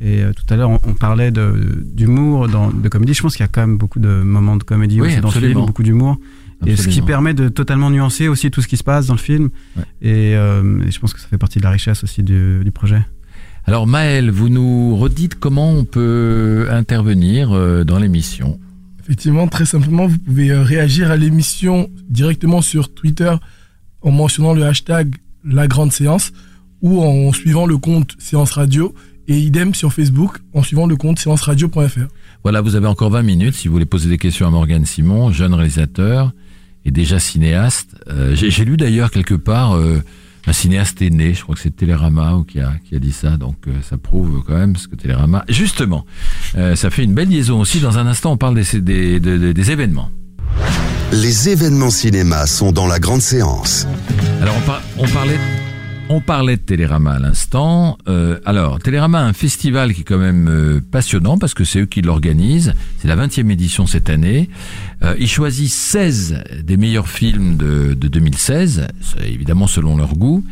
[0.01, 3.13] et euh, tout à l'heure, on, on parlait de- d'humour, dans- de comédie.
[3.13, 5.29] Je pense qu'il y a quand même beaucoup de moments de comédie Oui, aussi dans
[5.29, 5.59] ce absolument.
[5.61, 6.17] film, beaucoup d'humour.
[6.65, 9.19] Et ce qui permet de totalement nuancer aussi tout ce qui se passe dans le
[9.19, 9.49] film.
[9.75, 9.83] Ouais.
[10.01, 12.71] Et, euh, et je pense que ça fait partie de la richesse aussi du, du
[12.71, 13.01] projet.
[13.65, 18.59] Alors Maël, vous nous redites comment on peut intervenir euh, dans l'émission.
[19.03, 23.33] Effectivement, très simplement, vous pouvez réagir à l'émission directement sur Twitter
[24.01, 26.31] en mentionnant le hashtag La Grande Séance
[26.81, 28.93] ou en suivant le compte Séance Radio
[29.31, 32.07] et idem sur Facebook en suivant le compte séanceradio.fr.
[32.43, 35.31] Voilà, vous avez encore 20 minutes si vous voulez poser des questions à Morgane Simon,
[35.31, 36.31] jeune réalisateur
[36.85, 37.95] et déjà cinéaste.
[38.09, 40.01] Euh, J'ai j'ai lu d'ailleurs quelque part euh,
[40.47, 43.11] un cinéaste est né, je crois que c'est Télérama ou qui a, qui a dit
[43.11, 45.45] ça, donc euh, ça prouve quand même ce que Télérama...
[45.47, 46.05] Justement,
[46.57, 47.79] euh, ça fait une belle liaison aussi.
[47.79, 50.09] Dans un instant, on parle des, des, des- des- des événements.
[51.13, 53.85] Les événements cinéma sont dans la grande séance.
[54.41, 55.37] Alors on, par- on parlait
[56.11, 57.97] on parlait de Télérama à l'instant.
[58.09, 61.85] Euh, alors Télérama un festival qui est quand même euh, passionnant parce que c'est eux
[61.85, 62.73] qui l'organisent.
[62.97, 64.49] C'est la 20e édition cette année.
[65.03, 70.43] Euh, ils choisissent 16 des meilleurs films de, de 2016, c'est évidemment selon leur goût.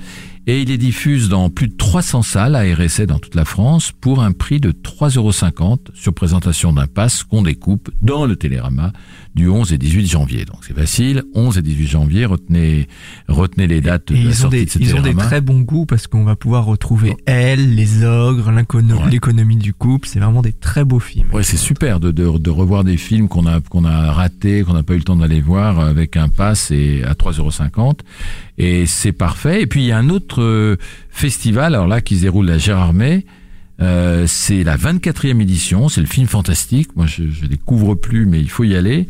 [0.47, 3.91] Et ils les diffusent dans plus de 300 salles à RSA dans toute la France
[3.91, 8.93] pour un prix de 3,50 euros sur présentation d'un pass qu'on découpe dans le Télérama
[9.35, 10.45] du 11 et 18 janvier.
[10.45, 12.87] Donc c'est facile, 11 et 18 janvier, retenez,
[13.27, 15.61] retenez les dates Et de la sortie des, de ce ils ont des très bons
[15.61, 19.09] goûts parce qu'on va pouvoir retrouver Elle, Les Ogres, Ouais.
[19.11, 20.07] l'économie du couple.
[20.07, 21.27] C'est vraiment des très beaux films.
[21.33, 24.73] Ouais, c'est super de, de, de revoir des films qu'on a qu'on a ratés, qu'on
[24.73, 27.99] n'a pas eu le temps d'aller voir avec un pass et à 3,50
[28.57, 29.61] et c'est parfait.
[29.61, 30.77] Et puis il y a un autre euh,
[31.09, 33.25] festival, alors là qui se déroule à Gérardmer.
[33.81, 36.89] Euh, c'est la 24e édition, c'est le film fantastique.
[36.97, 39.07] Moi, je, je découvre plus, mais il faut y aller.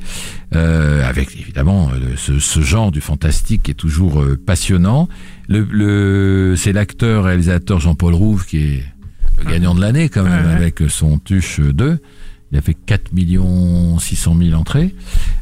[0.55, 5.09] Euh, avec évidemment euh, ce, ce genre du fantastique qui est toujours euh, passionnant.
[5.47, 8.84] Le, le, c'est l'acteur réalisateur Jean-Paul Rouve qui est
[9.43, 10.55] le gagnant de l'année quand même Ouais, ouais.
[10.55, 11.99] avec son Tuche 2.
[12.51, 14.95] Il a fait 4 millions 600 000 entrées.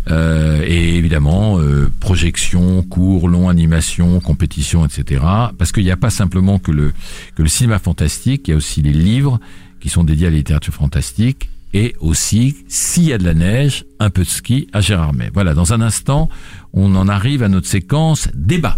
[0.09, 5.21] Euh, et évidemment, euh, projection, cours, long, animation, compétition, etc.
[5.57, 6.93] Parce qu'il n'y a pas simplement que le,
[7.35, 9.39] que le cinéma fantastique, il y a aussi les livres
[9.79, 11.49] qui sont dédiés à la littérature fantastique.
[11.73, 15.29] Et aussi, s'il y a de la neige, un peu de ski à Gérardmer.
[15.33, 16.29] Voilà, dans un instant,
[16.73, 18.77] on en arrive à notre séquence débat.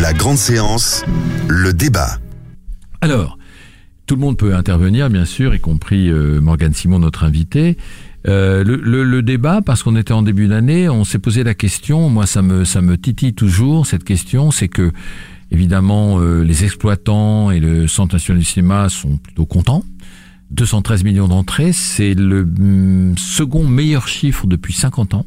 [0.00, 1.04] La grande séance,
[1.48, 2.18] le débat.
[3.00, 3.38] Alors,
[4.10, 7.76] tout le monde peut intervenir, bien sûr, y compris euh, Morgane Simon, notre invité.
[8.26, 12.10] Euh, le, débat, parce qu'on était en début d'année, on s'est posé la question.
[12.10, 14.90] Moi, ça me ça me titille toujours cette question, c'est que
[15.52, 19.84] évidemment euh, les exploitants et le Centre national du cinéma sont plutôt contents.
[20.50, 25.26] 213 millions d'entrées, c'est le hum, second meilleur chiffre depuis 50 ans.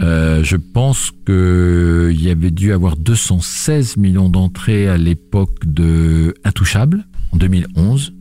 [0.00, 6.34] Euh, je pense que il y avait dû avoir 216 millions d'entrées à l'époque de
[6.44, 8.12] Intouchable en 2011.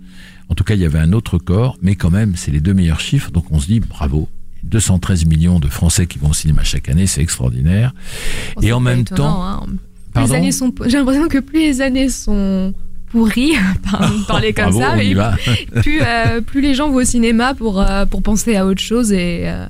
[0.50, 2.74] En tout cas, il y avait un autre record, mais quand même, c'est les deux
[2.74, 3.32] meilleurs chiffres.
[3.32, 4.28] Donc, on se dit bravo.
[4.64, 7.94] 213 millions de Français qui vont au cinéma chaque année, c'est extraordinaire.
[8.56, 9.66] Bon, Et en même étonnant, temps- hein.
[10.88, 12.74] J'ai l'impression que plus les années sont
[13.12, 13.54] pourries,
[13.92, 15.36] par- parler comme Bravo, ça, va.
[15.82, 19.12] plus, euh, plus les gens vont au cinéma pour, euh, pour penser à autre chose
[19.12, 19.66] et, euh,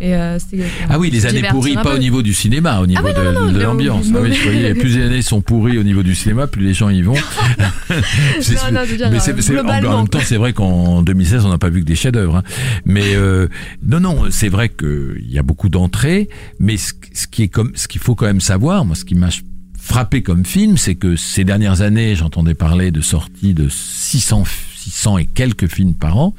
[0.00, 0.58] et euh, c'est-
[0.90, 1.94] Ah oui, les années pourries, pas peu.
[1.94, 4.06] au niveau du cinéma, au niveau oui, non, de, l'ambiance.
[4.14, 4.30] Ah oui,
[4.74, 7.14] plus les années sont pourries au niveau du cinéma, plus les gens y vont.
[7.14, 8.80] Non, non,
[9.10, 9.18] mais
[9.56, 11.94] euh, en, en même temps, c'est vrai qu'en 2016, on n'a pas vu que des
[11.94, 12.36] chefs-d'œuvre.
[12.36, 12.42] hein.
[12.84, 13.48] Mais euh,
[13.86, 16.28] non, non, c'est vrai qu'il y a beaucoup d'entrées,
[16.58, 19.14] mais ce, ce qui est comme, ce qu'il faut quand même savoir, moi, ce qui
[19.14, 19.28] m'a
[19.84, 24.44] frappé comme film, c'est que ces dernières années, j'entendais parler de sorties de 600,
[24.76, 26.34] 600 et quelques films par an.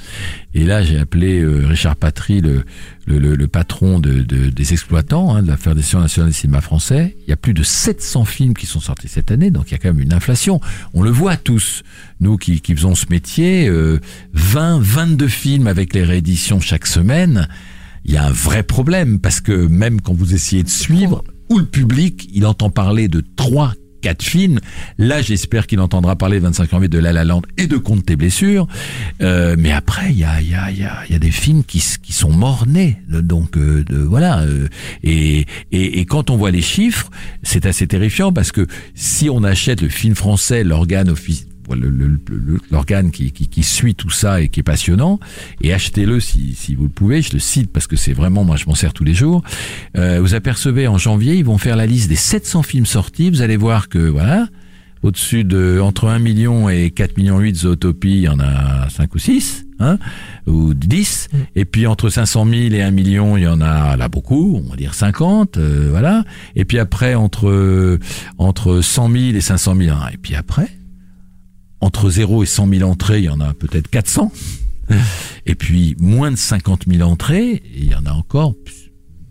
[0.53, 2.63] Et là, j'ai appelé euh, Richard Patry, le,
[3.05, 7.17] le, le- patron de, de- des exploitants hein, de la Fédération nationale du cinéma français.
[7.27, 9.75] Il y a plus de 700 films qui sont sortis cette année, donc il y
[9.75, 10.61] a quand même une inflation.
[10.93, 11.83] On le voit tous,
[12.21, 13.99] nous qui, qui faisons ce métier, euh,
[14.33, 17.49] 20, 22 films avec les rééditions chaque semaine.
[18.05, 21.59] Il y a un vrai problème parce que même quand vous essayez de suivre, ou
[21.59, 24.59] le public, il entend parler de trois, quatre films.
[24.97, 28.05] Là, j'espère qu'il entendra parler le 25 janvier de La La Land et de Compte
[28.05, 28.67] tes blessures.
[29.21, 31.81] Euh, mais après, il y a, y, a, y, a, y a des films qui,
[32.01, 32.97] qui sont morts-nés.
[33.09, 34.41] Donc, euh, voilà.
[34.41, 34.67] euh,
[35.03, 37.09] et, et, et quand on voit les chiffres,
[37.43, 41.47] c'est assez terrifiant parce que si on achète le film français, l'organe officiel,
[42.71, 45.19] l'organe qui, qui, qui suit tout ça et qui est passionnant,
[45.61, 48.55] et achetez-le si, si vous le pouvez, je le cite parce que c'est vraiment, moi
[48.55, 49.43] je m'en sers tous les jours,
[49.97, 53.41] euh, vous apercevez en janvier, ils vont faire la liste des 700 films sortis, vous
[53.41, 54.47] allez voir que, voilà,
[55.03, 59.13] au-dessus de, entre 1 million et 4 millions 8 Zootopie, il y en a 5
[59.13, 59.99] ou 6, hein,
[60.47, 64.07] ou 10, et puis entre 500 000 et 1 million, il y en a là
[64.07, 66.23] beaucoup, on va dire 50, euh, voilà,
[66.55, 67.99] et puis après, entre,
[68.37, 70.69] entre 100 000 et 500 000, hein, et puis après,
[71.83, 74.31] entre 0 et 100 000 entrées, il y en a peut-être 400.
[75.45, 78.53] Et puis moins de 50 000 entrées, il y en a encore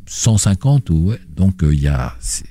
[0.07, 1.21] 150 ou ouais.
[1.37, 2.45] donc euh, il y a c'est-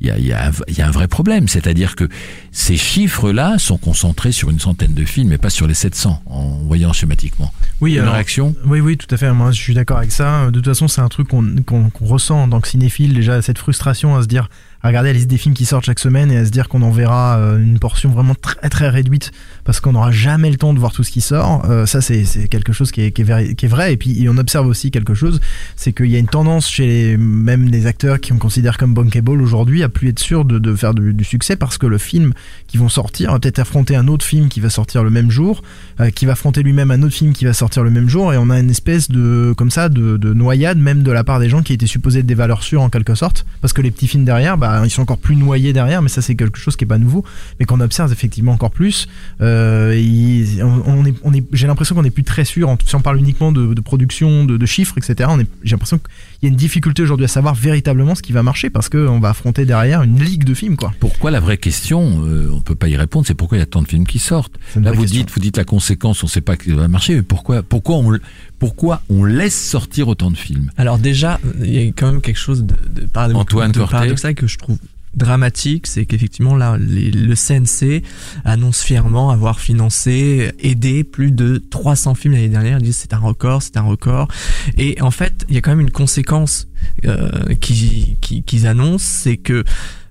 [0.00, 2.06] il y a, il y, a, un- il y a un vrai problème, c'est-à-dire que
[2.52, 6.58] ces chiffres-là sont concentrés sur une centaine de films et pas sur les 700 en
[6.64, 7.50] voyant schématiquement.
[7.80, 8.54] Oui, Une alors- réaction?
[8.66, 9.32] Oui, oui, tout à fait.
[9.32, 10.46] Moi, je suis d'accord avec ça.
[10.46, 14.16] De toute façon, c'est un truc qu'on ressent en tant que cinéphile, déjà, cette frustration
[14.16, 14.50] à se dire,
[14.86, 16.82] à regarder la liste des films qui sortent chaque semaine et à se dire qu'on
[16.82, 19.32] en verra euh, une portion vraiment très très réduite
[19.66, 21.68] parce qu'on n'aura jamais le temps de voir tout ce qui sort.
[21.68, 23.92] Euh, ça, c'est quelque chose qui est, vrai.
[23.92, 25.40] Et puis, on observe aussi quelque chose,
[25.74, 29.42] c'est qu'il y a une tendance chez même les acteurs qui on considère comme bankable
[29.42, 32.32] aujourd'hui à plus être sûr de, faire du, succès parce que le film
[32.68, 35.62] qui vont sortir va peut-être affronter un autre film qui va sortir le même jour,
[36.00, 38.36] euh, qui va affronter lui-même un autre film qui va sortir le même jour, et
[38.38, 41.62] on a une espèce de comme ça de noyade même de la part des gens
[41.62, 44.24] qui étaient supposés être des valeurs sûres en quelque sorte, parce que les petits films
[44.24, 46.86] derrière, bah ils sont encore plus noyés derrière, mais ça c'est quelque chose qui est
[46.86, 47.24] pas nouveau,
[47.58, 49.08] mais qu'on observe effectivement encore plus.
[49.40, 49.55] Euh,
[49.94, 52.94] et on, on est, on est, j'ai l'impression qu'on est plus très sûr, en- si
[52.94, 55.28] on parle uniquement de, de production, de, de chiffres, etc.
[55.32, 56.08] On est, j'ai l'impression qu'il
[56.42, 59.30] y a une difficulté aujourd'hui à savoir véritablement ce qui va marcher, parce qu'on va
[59.30, 60.92] affronter derrière une ligue de films, quoi.
[61.00, 63.66] Pourquoi la vraie question, euh, on peut pas y répondre, c'est pourquoi il y a
[63.66, 64.58] tant de films qui sortent?
[64.76, 65.20] Là, vous question.
[65.20, 67.96] dites, vous dites la conséquence, on sait pas que ça va marcher, mais pourquoi, pourquoi
[67.96, 68.18] on,
[68.58, 70.70] pourquoi on laisse sortir autant de films?
[70.76, 74.78] Alors déjà, il y a quand même quelque chose de, de paradoxal que je trouve
[75.16, 78.02] dramatique, c'est qu'effectivement là, le CNC
[78.44, 82.78] annonce fièrement avoir financé, aidé plus de 300 films l'année dernière.
[82.78, 84.28] Ils disent c'est un record, c'est un record.
[84.76, 86.68] Et en fait, il y a quand même une conséquence
[87.06, 89.64] euh, qui- qui- qu'ils annoncent, c'est que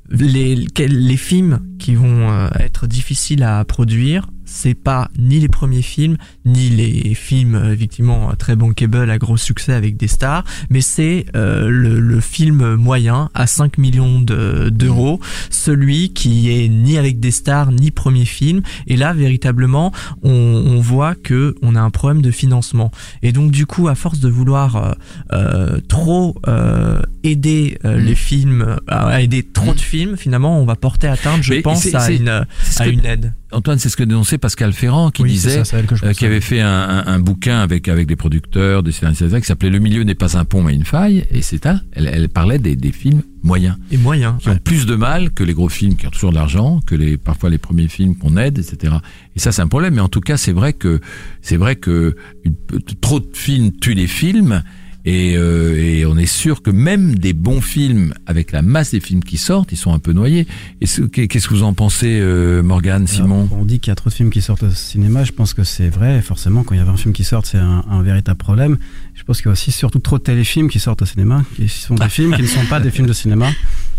[0.10, 5.82] les, les films qui vont euh, être difficiles à produire, c'est pas ni les premiers
[5.82, 10.44] films, ni les films euh, effectivement euh, très bankable à gros succès avec des stars,
[10.70, 15.20] mais c'est euh, le, le film moyen à 5 millions de- d'euros,
[15.50, 18.62] celui qui est ni avec des stars ni premier film.
[18.88, 19.92] Et là, véritablement,
[20.24, 22.92] on, on voit que on a un problème de financement.
[23.24, 24.92] Et donc, du coup, à force de vouloir euh,
[25.34, 30.76] euh, trop euh, aider euh, les films, à aider trop de films, finalement, on va
[30.76, 33.34] porter atteinte, je Mais pense, à une, à une aide.
[33.56, 36.60] Antoine, c'est ce que dénonçait Pascal Ferrand, qui Oui, disait, ça, euh, qui avait fait
[36.62, 40.04] un, un- un bouquin avec avec des producteurs, des scénaristes, etc., qui s'appelait Le milieu
[40.04, 41.80] n'est pas un pont mais une faille, et c'est ça.
[41.94, 44.38] Elle, elle parlait des, des films moyens Et moyen.
[44.42, 46.96] qui ont plus de mal que les gros films qui ont toujours de l'argent, que
[46.96, 48.96] les parfois les premiers films qu'on aide, etc.
[49.36, 49.96] Et ça c'est un problème.
[49.96, 51.00] Mais en tout cas c'est vrai que
[51.42, 52.56] c'est vrai que une-
[53.02, 54.64] trop de films tuent les films.
[55.08, 59.00] Et, euh, et on est sûr que même des bons films, avec la masse des
[59.00, 60.48] films qui sortent, ils sont un peu noyés.
[60.82, 63.46] Et ce- Qu'est-ce que vous en pensez, euh, Morgane, Simon?
[63.46, 65.24] Alors, On dit qu'il y a trop de films qui sortent au cinéma.
[65.24, 66.22] Je pense que c'est vrai.
[66.24, 68.78] Forcément, quand il y a un film qui sort, c'est un, un véritable problème.
[69.14, 71.70] Je pense qu'il y a aussi surtout trop de téléfilms qui sortent au cinéma, qui
[71.70, 73.50] sont des films qui ne sont pas des films de cinéma.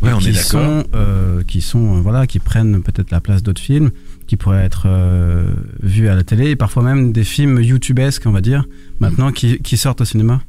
[0.03, 0.85] Ouais, on qui est d'accord.
[0.95, 3.91] euh, qui sont, voilà, qui prennent peut-être la place d'autres films,
[4.27, 5.53] qui pourraient être euh,
[5.83, 8.65] vus à la télé, et parfois même des films youtubesques, on va dire,
[8.99, 10.43] maintenant qui, qui sortent au cinéma.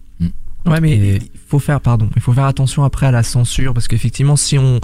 [0.67, 3.73] Ouais, mais Et- il faut faire, pardon, il faut faire attention après à la censure
[3.73, 4.79] parce qu'effectivement, si on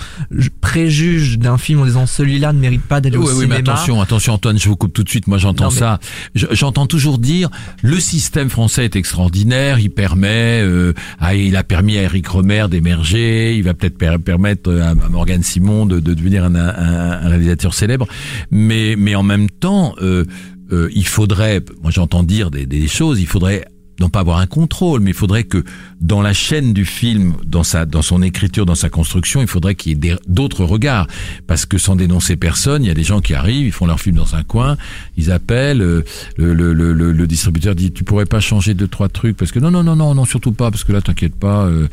[0.62, 3.70] préjuge d'un film en disant celui-là ne mérite pas d'aller au Oui, oui, cinéma, mais
[3.70, 5.28] attention, attention Antoine, je vous coupe tout de suite.
[5.28, 6.00] Moi, j'entends mais- ça.
[6.36, 7.50] Je- J'entends toujours dire
[7.82, 9.80] le système français est extraordinaire.
[9.80, 13.56] Il permet, euh, ah, il a permis à Eric Romer d'émerger.
[13.58, 17.28] Il va peut-être per- permettre à, à Morgan Simon de, de devenir un, un- un
[17.30, 18.08] réalisateur célèbre.
[18.52, 20.24] Mais, mais en même temps, euh,
[20.72, 23.20] euh, il faudrait, moi j'entends dire des, des choses.
[23.20, 23.66] Il faudrait
[24.00, 25.64] non pas avoir un contrôle, mais il faudrait que
[26.02, 29.76] dans la chaîne du film, dans sa, dans son écriture, dans sa construction, il faudrait
[29.76, 31.08] qu'il y ait d'autres regards,
[31.48, 34.00] parce que sans dénoncer personne, il y a des gens qui arrivent, ils font leur
[34.00, 34.78] film dans un coin,
[35.18, 36.04] ils appellent, euh,
[36.38, 39.60] le, le, le, le- distributeur dit tu pourrais pas changer deux trois trucs parce que
[39.60, 41.88] non non non non non surtout pas parce que là t'inquiète pas, euh,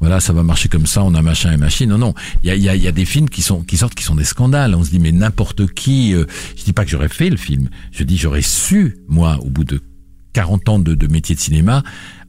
[0.00, 1.90] voilà ça va marcher comme ça, on a machin et machine.
[1.90, 3.94] Non non, il y a, y, a, y a des films qui sont qui sortent
[3.94, 4.74] qui sont des scandales.
[4.74, 6.24] On se dit mais n'importe qui, euh,
[6.56, 9.64] je dis pas que j'aurais fait le film, je dis j'aurais su moi au bout
[9.64, 9.80] de
[10.36, 11.82] 40 ans de, de métier de cinéma,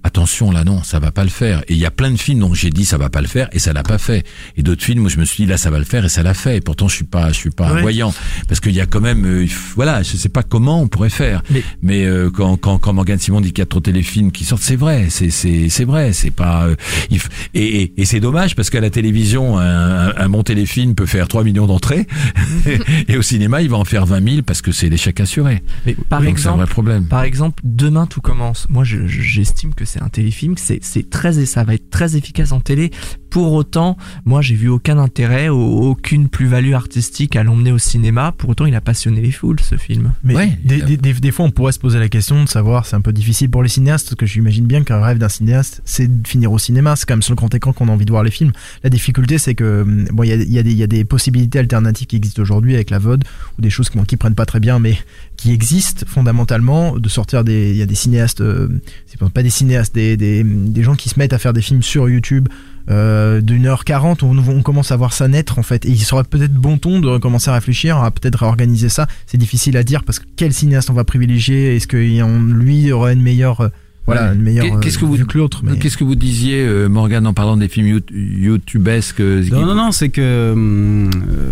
[0.08, 1.60] attention là non, ça va pas le faire.
[1.68, 3.48] Et il y a plein de films dont j'ai dit ça va pas le faire
[3.52, 4.26] et ça l'a pas fait.
[4.56, 6.24] Et d'autres films où je me suis dit là ça va le faire et ça
[6.24, 6.58] l'a fait.
[6.58, 7.80] Et pourtant je suis pas, je suis pas Ouais.
[7.80, 8.14] un voyant
[8.48, 9.46] parce qu'il y a quand même, euh,
[9.76, 11.44] voilà, je sais pas comment on pourrait faire.
[11.52, 14.32] Mais- Mais euh, quand quand quand Morgan Simon dit qu'il y a trop de téléfilms
[14.32, 16.66] qui sortent, c'est vrai, c'est c'est c'est vrai, c'est pas.
[16.66, 16.76] euh,
[17.12, 21.06] il f- et et, et c'est dommage parce qu'à la télévision un, bon téléfilm peut
[21.06, 22.08] faire 3 millions d'entrées
[23.08, 25.62] et au cinéma il va en faire 20 000 parce que c'est l'échec assuré.
[25.86, 27.06] mais par Donc c'est un exemple, vrai problème.
[27.08, 28.68] Par exemple, demain tout commence.
[28.70, 32.16] Moi, je- je- j'estime que c'est un téléfilm, c'est très et ça va être très
[32.16, 32.92] efficace en télé.
[33.30, 35.58] Pour autant, moi, j'ai vu aucun intérêt, au-
[35.90, 38.32] aucune plus-value artistique à l'emmener au cinéma.
[38.32, 40.14] Pour autant, il a passionné les foules, ce film.
[40.24, 40.58] Mais Ouais.
[40.64, 43.02] des, des, des- des fois, on pourrait se poser la question de savoir, c'est un
[43.02, 46.28] peu difficile pour les cinéastes, parce que j'imagine bien qu'un rêve d'un cinéaste, c'est de
[46.28, 46.96] finir au cinéma.
[46.96, 48.54] C'est quand même sur le grand écran qu'on a envie de voir les films.
[48.84, 50.84] La difficulté, c'est que, hum, bon, il y a, il y, a des- il y
[50.84, 53.24] a des possibilités alternatives qui existent aujourd'hui avec la VOD,
[53.58, 54.98] ou des choses qui, bon, qui prennent pas très bien, mais
[55.38, 58.68] qui existent fondamentalement, de sortir des, il y a des cinéastes, euh,
[59.06, 61.84] c'est pas des cinéastes des, des, des gens qui se mettent à faire des films
[61.84, 62.50] sur YouTube
[62.90, 65.86] euh, d'une heure quarante, on, on commence à voir ça naître en fait.
[65.86, 69.08] Et il serait peut-être bon ton de commencer à réfléchir à peut-être réorganiser ça.
[69.26, 71.76] C'est difficile à dire parce que quel cinéaste on va privilégier?
[71.76, 73.68] Est-ce que y en- lui aurait une meilleure, euh,
[74.06, 74.36] voilà, Ouais.
[74.36, 76.66] une meilleure Qu'est- qu'est-ce que euh, vous- vue que l'autre mais- Qu'est-ce que vous disiez,
[76.66, 81.52] euh, Morgane, en parlant des films yout- youtubesques Non, non, non, c'est que hum, euh,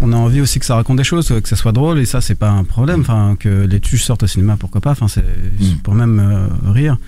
[0.00, 2.20] on a envie aussi que ça raconte des choses, que ça soit drôle, et ça,
[2.20, 3.00] c'est pas un problème.
[3.00, 4.90] Enfin, que les tuches sortent au cinéma, pourquoi pas.
[4.92, 5.24] Enfin, c'est
[5.60, 6.98] c'est pour même euh, rire.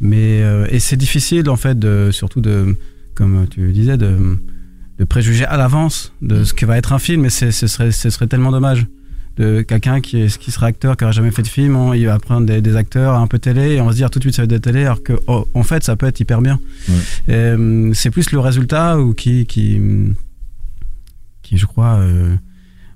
[0.00, 2.76] Mais euh, et c'est difficile en fait, de, surtout de,
[3.14, 4.38] comme tu disais, de,
[4.98, 7.24] de préjuger à l'avance de ce que va être un film.
[7.24, 8.86] Et c'est- ce serait, ce serait tellement dommage
[9.36, 12.06] de quelqu'un qui, est, qui sera acteur, qui n'aura jamais fait de film, on- il
[12.06, 14.24] va prendre des, des acteurs un peu télé et on va se dire tout de
[14.24, 16.20] suite ça va être de la télé, alors que oh, en fait ça peut être
[16.20, 16.58] hyper bien.
[17.28, 20.14] Hum, c'est plus le résultat ou qui, qui, hum,
[21.44, 22.34] qui je crois, euh,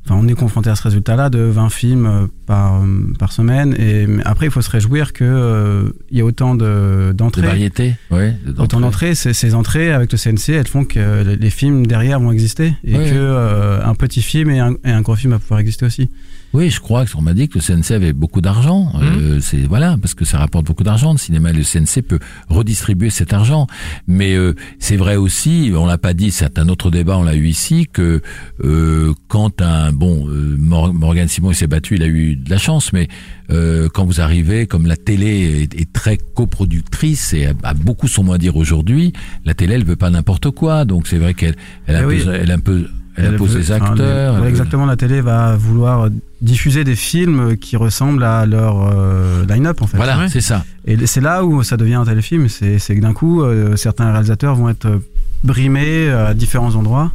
[0.04, 3.74] enfin on est confronté à ce résultat-là de 20 films euh, par, hum, par semaine.
[3.78, 7.42] Et après il faut se réjouir que euh, il y a autant de De d'entrées.
[7.42, 8.34] variété, ouais.
[8.44, 11.86] de- Autant d'entrées, ces, ces entrées avec le CNC, elles font que les, les films
[11.86, 13.18] derrière vont exister et Ouais, que ouais.
[13.20, 16.10] euh, un petit film et un, et un gros film va pouvoir exister aussi.
[16.54, 18.84] Oui, je crois qu'on m'a dit que le CNC avait beaucoup d'argent.
[18.94, 19.00] Mmh.
[19.02, 21.50] Euh, c'est voilà, parce que ça rapporte beaucoup d'argent le cinéma.
[21.50, 22.18] et Le CNC peut
[22.48, 23.66] redistribuer cet argent.
[24.06, 27.34] Mais euh, c'est vrai aussi, on l'a pas dit, c'est un autre débat, on l'a
[27.34, 28.22] eu ici, que
[28.64, 32.48] euh, quand un bon euh, Mor- Morgan Simon il s'est battu, il a eu de
[32.48, 33.08] la chance, mais
[33.50, 38.08] euh, quand vous arrivez, comme la télé est, est très coproductrice et a, a beaucoup
[38.08, 39.12] son mot à dire aujourd'hui,
[39.44, 40.84] la télé elle veut pas n'importe quoi.
[40.86, 42.34] Donc c'est vrai qu'elle elle Eh impose, oui.
[42.40, 42.88] elle un peu
[43.18, 44.36] elle veut- les enfin, acteurs.
[44.36, 46.08] les- ouais, exactement, la télé va vouloir
[46.40, 49.96] diffuser des films qui ressemblent à leur euh, line-up en fait.
[49.96, 50.64] Voilà, c'est ça.
[50.84, 54.54] Et c'est là où ça devient un téléfilm, c'est que d'un coup, euh, certains réalisateurs
[54.54, 54.98] vont être euh,
[55.44, 57.12] brimés à différents endroits.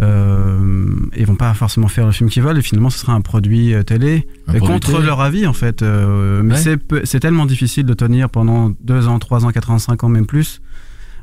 [0.00, 3.20] Euh, et vont pas forcément faire le film qu'ils veulent et finalement ce sera un
[3.22, 5.06] produit euh, télé Un euh, produit contre télé.
[5.06, 7.00] leur avis en fait Euh, mais Ouais.
[7.04, 10.26] c'est tellement difficile de tenir pendant deux ans trois ans quatre ans cinq ans même
[10.26, 10.60] plus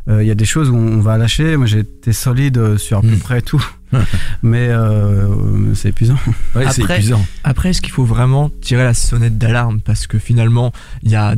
[0.09, 2.77] Euh, il y a des choses où on va lâcher moi j'ai été solide euh,
[2.77, 3.19] sur à peu Mm.
[3.19, 3.63] près tout
[4.41, 6.15] mais euh, c'est épuisant
[6.55, 7.23] Ouais, c'est Après- épuisant.
[7.43, 9.81] Après, est-ce qu'il faut vraiment tirer la sonnette d'alarme?
[9.81, 10.71] Parce que finalement,
[11.03, 11.35] il y a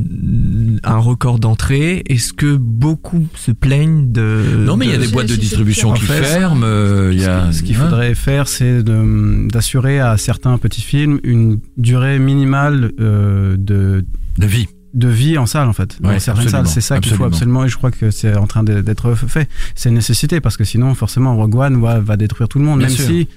[0.84, 5.06] un record d'entrée Est-ce que beaucoup se plaignent de Non, mais il y a de-
[5.06, 6.62] des boîtes de distribution qui fait, ferment.
[6.64, 7.80] euh, Il y a Ce qu'il hein.
[7.86, 14.06] faudrait faire, c'est de- d'assurer à certains petits films une durée minimale euh, de,
[14.38, 14.68] de vie.
[14.94, 15.98] De vie en salle, en fait.
[16.04, 17.66] Ouais, Dans certaines salles, c'est ça qu'il faut absolument.
[17.66, 19.50] et je crois que c'est en train d'être fait.
[19.76, 22.80] C'est une nécessité, parce que sinon, forcément, Rogue One va, va détruire tout le monde,
[22.80, 23.06] Bien même sûr.
[23.08, 23.28] si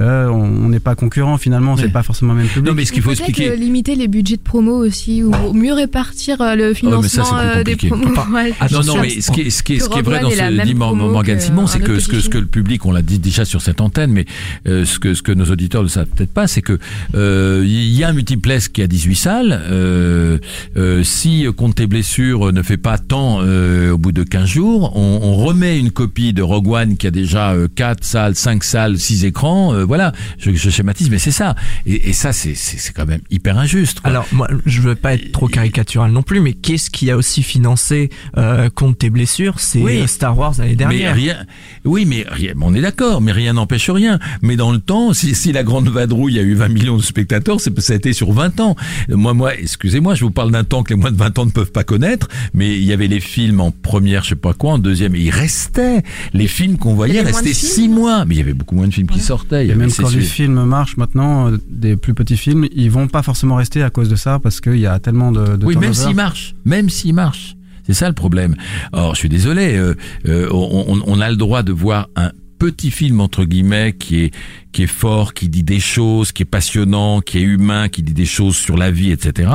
[0.00, 1.82] euh, on on n'est pas concurrent finalement, Ouais.
[1.82, 2.68] c'est pas forcément le même public.
[2.70, 3.50] Non, mais ce qu'il faut expliquer.
[3.50, 7.24] euh, limiter les budgets de promo aussi, ou mieux répartir euh, le Oh, ça, financement
[7.38, 8.06] plus euh, des promos.
[8.32, 8.48] Ouais.
[8.50, 10.30] Non, Attention, non, mais ce qui est, ce qui est, ce qui est vrai dans
[10.30, 13.18] ce dit Morgan Simon, c'est que ce que, ce que le public, on l'a dit
[13.18, 14.24] déjà sur cette antenne, mais
[14.66, 16.78] euh, ce que ce que nos auditeurs ne savent peut-être pas, c'est que
[17.14, 19.62] euh, il y a un multiplex qui a 18 salles.
[19.70, 20.38] Euh,
[20.76, 24.92] euh, si compte tes blessures ne fait pas tant euh, au bout de 15 jours,
[24.96, 28.64] on, on remet une copie de Rogue One qui a déjà euh, 4 salles, 5
[28.64, 29.74] salles, 6 écrans.
[29.82, 31.54] Euh, voilà, je, je schématise, mais c'est ça.
[31.86, 34.00] Et, et ça, c'est c'est c'est quand même hyper injuste.
[34.00, 34.10] quoi.
[34.10, 37.42] Alors, moi, je veux pas être trop caricatural non plus, mais qu'est-ce qui a aussi
[37.42, 39.60] financé euh, contre tes blessures?
[39.60, 40.00] C'est Oui.
[40.02, 41.14] euh, Star Wars l'année Mais dernière.
[41.14, 41.36] rien,
[41.84, 44.18] oui, mais rien, on est d'accord, mais rien n'empêche rien.
[44.42, 47.60] Mais dans le temps, si, si la Grande Vadrouille a eu 20 millions de spectateurs,
[47.60, 48.76] c'est ça a été sur 20 ans.
[49.08, 51.50] Moi, moi, excusez-moi, je vous parle d'un temps que les moins de 20 ans ne
[51.50, 54.72] peuvent pas connaître, mais il y avait les films en première, je sais pas quoi,
[54.74, 56.02] en deuxième, et ils restaient.
[56.32, 57.70] Les films qu'on voyait restaient de films.
[57.72, 59.66] six mois, mais il y avait beaucoup moins de films qui sortaient.
[59.72, 63.22] Et même quand les films marchent maintenant, euh, des plus petits films, ils vont pas
[63.22, 65.90] forcément rester à cause de ça parce qu'il y a tellement de, de Oui, même
[65.92, 66.06] turnover.
[66.08, 67.56] s'il marche, même s'il marche.
[67.86, 68.54] C'est ça le problème.
[68.92, 69.94] Or, je suis désolé, euh,
[70.28, 74.20] euh, on, on- on a le droit de voir un petit film entre guillemets qui
[74.22, 74.30] est
[74.70, 78.14] qui est fort, qui dit des choses, qui est passionnant, qui est humain, qui dit
[78.14, 79.50] des choses sur la vie, etc.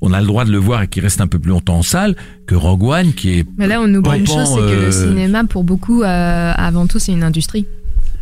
[0.00, 1.82] On a le droit de le voir et qui reste un peu plus longtemps en
[1.82, 2.14] salle
[2.46, 4.92] que Rogue One, qui est Mais là, on oublie une chose, c'est que euh, le
[4.92, 7.66] cinéma, pour beaucoup, euh, avant tout, c'est une industrie.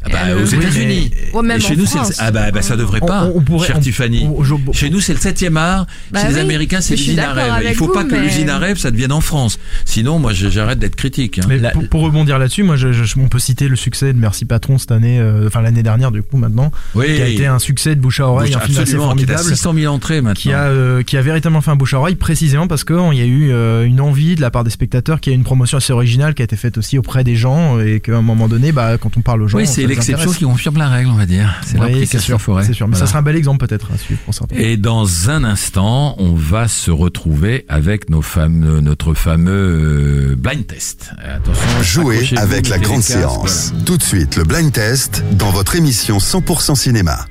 [0.05, 1.11] Ah bah, Euh, aux États-Unis.
[1.33, 2.17] Ouais, même chez en nous, c'est le- France.
[2.19, 4.27] ah bah, bah, ça devrait On- pas, on- on pourrait- cher on- Tiffany.
[4.27, 5.87] on- je- Chez nous, c'est le 7e art.
[6.11, 7.53] Bah Chez les Américains, c'est l'usine à rêve.
[7.71, 9.59] Il faut pas que mais- l'usine à rêve, ça devienne en France.
[9.85, 11.39] Sinon, moi, j'arrête d'être critique.
[11.39, 11.47] hein.
[11.49, 14.19] Mais La- pour, pour rebondir là-dessus, moi, je, je- on peut citer le succès de
[14.19, 17.07] Merci Patron cette année, euh, enfin l'année dernière du coup maintenant, Oui.
[17.15, 19.25] qui a été un succès de bouche à oreille, un film assez Absolument, qui est
[19.31, 19.57] à formidable.
[19.57, 20.35] 600 000 entrées maintenant.
[20.35, 23.21] qui a euh, qui a véritablement fait un bouche à oreille précisément parce qu'il y
[23.21, 25.79] a eu euh, une envie de la part des spectateurs qu'il y a une promotion
[25.79, 28.73] assez originale qui a été faite aussi auprès des gens et qu'à un moment donné
[28.73, 29.59] bah quand on parle aux gens
[29.97, 31.55] l'exception qui confirme la règle, on va dire.
[31.67, 32.65] C'est Oui, c'est sûr, forêt.
[32.65, 33.07] c'est sûr mais Voilà.
[33.07, 36.35] ça sera un bel exemple peut-être à suivre pour certains Et dans un instant, on
[36.35, 41.13] va se retrouver avec nos fameux, notre fameux euh, blind test.
[41.23, 43.73] Attention, Jouez avec la grande séance.
[43.87, 47.27] Tout de suite, le blind test dans votre émission 100% cinéma.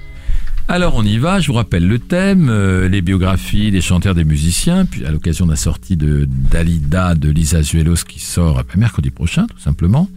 [0.70, 4.24] Alors on y va, je vous rappelle le thème, euh, les biographies des chanteurs, des
[4.24, 9.12] musiciens, puis à l'occasion de la sortie de Dalida de Lisa Zuelos qui sort mercredi
[9.12, 10.08] prochain tout simplement,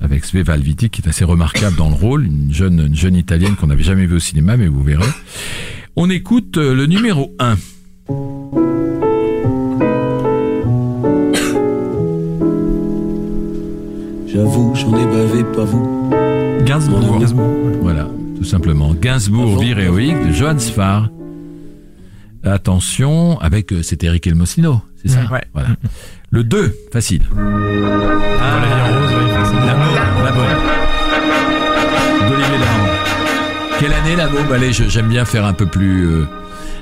[0.00, 3.56] avec Sveva Alviti qui est assez remarquable dans le rôle, une jeune, une jeune italienne
[3.56, 5.08] qu'on n'avait jamais vue au cinéma mais vous verrez.
[5.96, 7.56] On écoute euh, le numéro 1.
[14.26, 16.10] J'avoue, j'en ai bavé, pas vous.
[16.64, 17.18] Gainsbourg.
[17.82, 18.94] Voilà, tout simplement.
[18.94, 21.08] Gainsbourg, vie héroïque de Johann Sfar.
[22.44, 25.42] Attention, avec, euh, c'était Eric Elmosino, c'est ça Ouais.
[25.52, 25.70] Voilà.
[26.30, 27.22] Le 2, facile.
[27.36, 29.19] La
[33.80, 36.06] Quelle année la bombe Allez, je- j'aime bien faire un peu plus.
[36.06, 36.26] euh,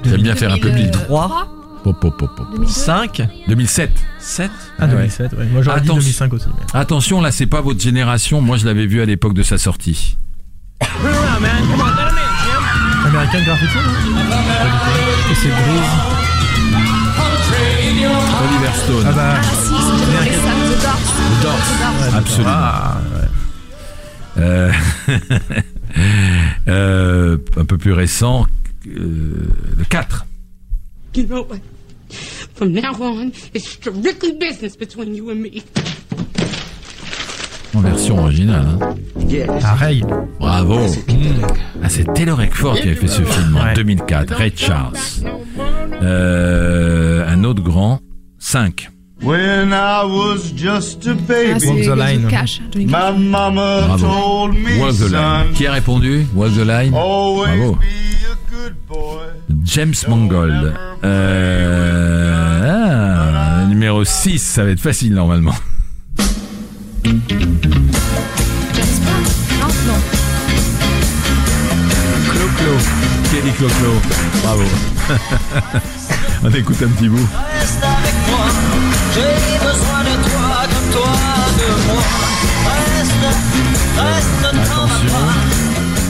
[0.04, 0.90] j'aime bien faire un peu plus.
[0.90, 1.48] 3,
[1.84, 2.66] Pop, pop, pop, pop.
[2.68, 3.90] 5, 2007.
[4.18, 4.50] 7.
[4.80, 5.44] Ah, 2007, ouais.
[5.46, 6.00] Moi, j'aurais dit Attention.
[6.02, 6.46] 2005 aussi.
[6.48, 8.40] mais- Attention, là, c'est pas votre génération.
[8.40, 10.18] Moi, je l'avais vu à l'époque de sa sortie.
[13.06, 13.78] American Graffiti,
[15.30, 15.92] Et c'est Grease.
[18.42, 19.06] Oliver Stone.
[19.08, 19.34] Ah bah,
[22.12, 22.16] Ah.
[22.18, 22.50] Absolument.
[22.52, 22.96] ah,
[24.38, 24.70] Euh,
[26.68, 28.46] euh, un peu plus récent,
[28.86, 30.26] euh, le 4.
[31.16, 31.58] You know what?
[32.54, 35.62] From now on, it's strictly business between you and me.
[37.74, 38.66] En version originale.
[38.80, 39.58] hein.
[39.62, 40.02] ah, Ray.
[40.40, 40.78] Bravo.
[41.82, 43.74] Ah, c'est Taylor Eckford qui avait fait ce film en Ouais.
[43.74, 44.34] 2004.
[44.34, 44.96] Ray Charles.
[46.02, 48.00] Euh, un autre grand.
[48.38, 48.90] 5.
[49.20, 52.28] When I was just a Ah, baby, Walk the line.
[52.28, 52.60] Cash.
[52.70, 54.06] Johnny my mama Bravo.
[54.06, 55.52] told me, Walk the son, Line.
[55.54, 56.26] Qui a répondu?
[56.34, 57.72] Walk the Line always Bravo.
[57.74, 57.86] be
[58.30, 59.26] a good boy.
[59.64, 60.72] James Mangold.
[61.04, 65.54] Euh, ah, numéro 6, ça va être facile normalement.
[67.04, 67.20] James
[69.04, 69.26] Bond.
[69.60, 70.00] Non, non.
[72.30, 72.74] Clo-Clo.
[73.32, 73.92] Kelly Clo-Clo.
[74.42, 74.64] Bravo.
[76.44, 77.28] On écoute un petit bout.
[77.58, 78.46] Reste avec moi,
[79.22, 81.14] j'ai besoin de toi, comme toi
[81.58, 82.04] de moi.
[82.66, 83.26] Reste,
[83.98, 84.44] reste.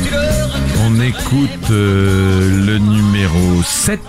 [0.05, 0.79] Tu le regrettes.
[0.85, 4.01] On écoute euh, le numéro 7.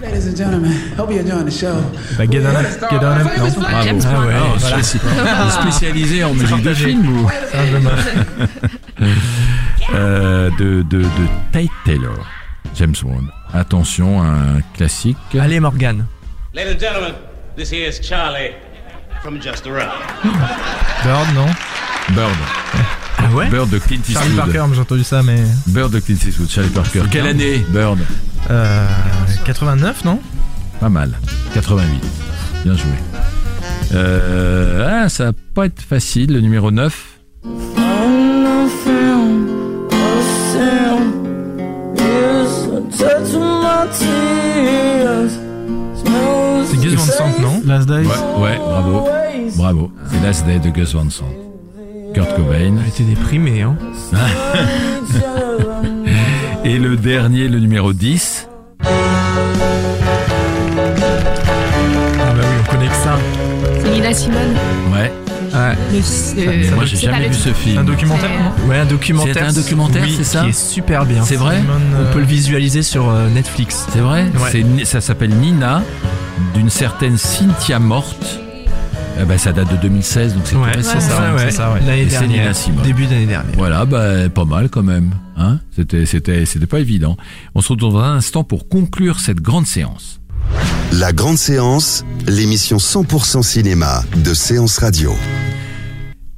[0.00, 1.76] Ladies and gentlemen, hope you're enjoying the show.
[2.18, 3.60] Bah, Get On Up, Get On Up, non?
[3.60, 3.84] Bravo.
[3.84, 4.10] James Bond.
[4.16, 4.76] Ah ouais, voilà.
[4.78, 4.98] spéci-
[5.62, 7.30] spécialisé en musique de film ou?
[9.94, 11.06] Euh, de, de, de
[11.52, 12.16] Tate Taylor.
[12.74, 13.26] James Bond.
[13.52, 15.18] Attention, un classique.
[15.38, 16.06] Allez, Morgan.
[16.54, 17.12] Ladies and gentlemen,
[17.56, 18.54] this here is Charlie
[19.22, 20.00] from Just Around.
[21.04, 21.48] Bird, non
[22.14, 22.36] Bird.
[23.18, 24.36] Ah ouais Bird de Clint Charlie Eastwood.
[24.52, 25.42] Parker, mais j'ai entendu ça, mais.
[25.66, 27.02] Bird de Clint Eastwood, Charlie Parker.
[27.10, 27.98] Quelle année, Bird
[28.50, 28.86] Euh,
[29.44, 30.20] 89, non
[30.80, 31.12] Pas mal.
[31.54, 32.02] 88.
[32.64, 32.90] Bien joué.
[33.94, 37.08] Euh, ah, ça va pas être facile, le numéro 9.
[43.00, 44.41] C'est
[47.72, 48.06] Last Days.
[48.06, 49.08] Ouais, ouais, bravo.
[49.56, 49.90] Bravo.
[50.10, 51.24] C'est Last Day de Gus Van Sant.
[52.14, 52.74] Kurt Cobain.
[52.84, 53.76] J'étais déprimé, hein.
[56.64, 58.48] Et le dernier, le numéro 10.
[58.84, 58.88] Ah
[62.20, 63.18] bah oui, on connaît que ça.
[63.82, 64.54] C'est Nina Simone.
[64.92, 65.10] Ouais.
[65.54, 65.74] Ouais.
[65.92, 67.42] Le- c'est- Mais moi, j'ai jamais vu ce.
[67.44, 67.84] C'est un film.
[67.84, 69.34] documentaire, C'est- non Ouais, un documentaire.
[69.34, 71.22] C'est un documentaire, Oui, c'est ça Qui est super bien.
[71.24, 73.86] C'est vrai On euh, peut le visualiser sur euh, Netflix.
[73.92, 74.84] C'est vrai Ouais.
[74.84, 75.82] Ça s'appelle Nina,
[76.54, 78.40] d'une certaine Cynthia Morte.
[79.20, 80.94] Eh ben, ça date de 2016, donc c'est Ouais, ça,
[81.34, 81.80] ouais, ça, ouais.
[81.86, 82.56] L'année dernière.
[82.56, 82.82] Simone.
[82.82, 83.54] Début d'année dernière.
[83.56, 85.10] Voilà, bah, pas mal quand même.
[85.36, 87.16] Hein c'était, c'était, c'était pas évident.
[87.54, 90.20] On se retrouve dans un instant pour conclure cette grande séance.
[90.92, 95.14] La grande séance, l'émission 100% cinéma de Séance Radio.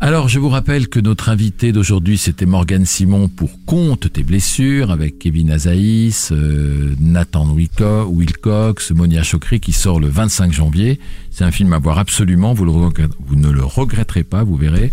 [0.06, 4.90] Alors, je vous rappelle que notre invité d'aujourd'hui, c'était Morgane Simon pour Compte tes blessures
[4.90, 11.00] avec Kevin Azaïs, euh, Nathan Wilco- Wilcox, Monia Chokri qui sort le 25 janvier.
[11.30, 14.92] C'est un film à voir absolument, vous, ne le regretterez pas, vous verrez.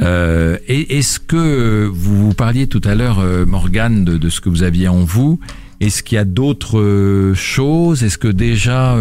[0.00, 4.48] Euh, est-ce que vous, vous parliez tout à l'heure, euh, Morgane, de, de ce que
[4.48, 5.38] vous aviez en vous?
[5.78, 8.02] Est-ce qu'il y a d'autres euh, choses?
[8.02, 8.96] Est-ce que déjà...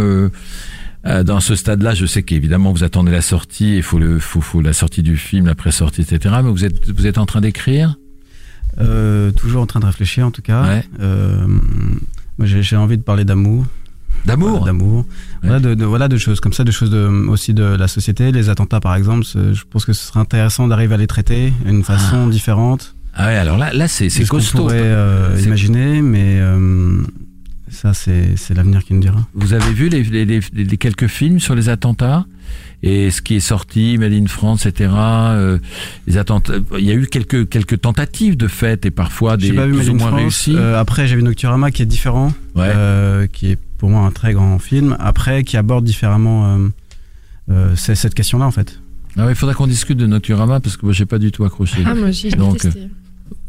[1.06, 4.42] euh, dans ce stade-là, je sais qu'évidemment vous attendez la sortie, il faut le, faut,
[4.42, 6.36] faut la sortie du film, la pré-sortie, etc.
[6.44, 7.98] Mais vous êtes, vous êtes en train d'écrire?
[8.80, 10.64] Euh, toujours en train de réfléchir en tout cas.
[10.64, 10.84] Ouais.
[11.02, 11.48] Euh,
[12.38, 13.66] moi, j'ai envie de parler d'amour.
[14.26, 14.66] D'amour?
[14.66, 15.06] D'amour.
[15.42, 18.32] Voilà, de, de- voilà, de choses comme ça, de choses de, aussi de la société.
[18.32, 21.84] Les attentats par exemple, je pense que ce serait intéressant d'arriver à les traiter d'une
[21.84, 22.96] façon différente.
[23.16, 24.60] Ah ouais, alors là, là c'est costaud.
[24.60, 27.02] pourrait euh, imaginer, mais euh,
[27.70, 29.26] ça c'est c'est l'avenir qui nous dira.
[29.34, 32.26] Vous avez vu les, les, les- les quelques films sur les attentats?
[32.82, 34.90] Et ce qui est sorti, Made in France, etc.
[34.96, 35.60] euh,
[36.08, 39.54] les attentes, il y a eu quelques quelques tentatives de fête et parfois des J'ai
[39.54, 40.20] pas vu plus ou in moins France.
[40.22, 40.56] réussies.
[40.56, 42.72] Euh, après, j'ai vu Nocturama qui est différent, Ouais.
[42.74, 44.96] euh, qui est pour moi un très grand film.
[45.00, 46.68] Après, qui aborde différemment euh,
[47.52, 48.80] euh, cette question-là en fait.
[49.18, 51.44] Ah ouais, il faudra qu'on discute de Nocturama parce que moi j'ai pas du tout
[51.44, 51.84] accroché.
[51.86, 52.88] Ah, moi aussi, j'ai détesté.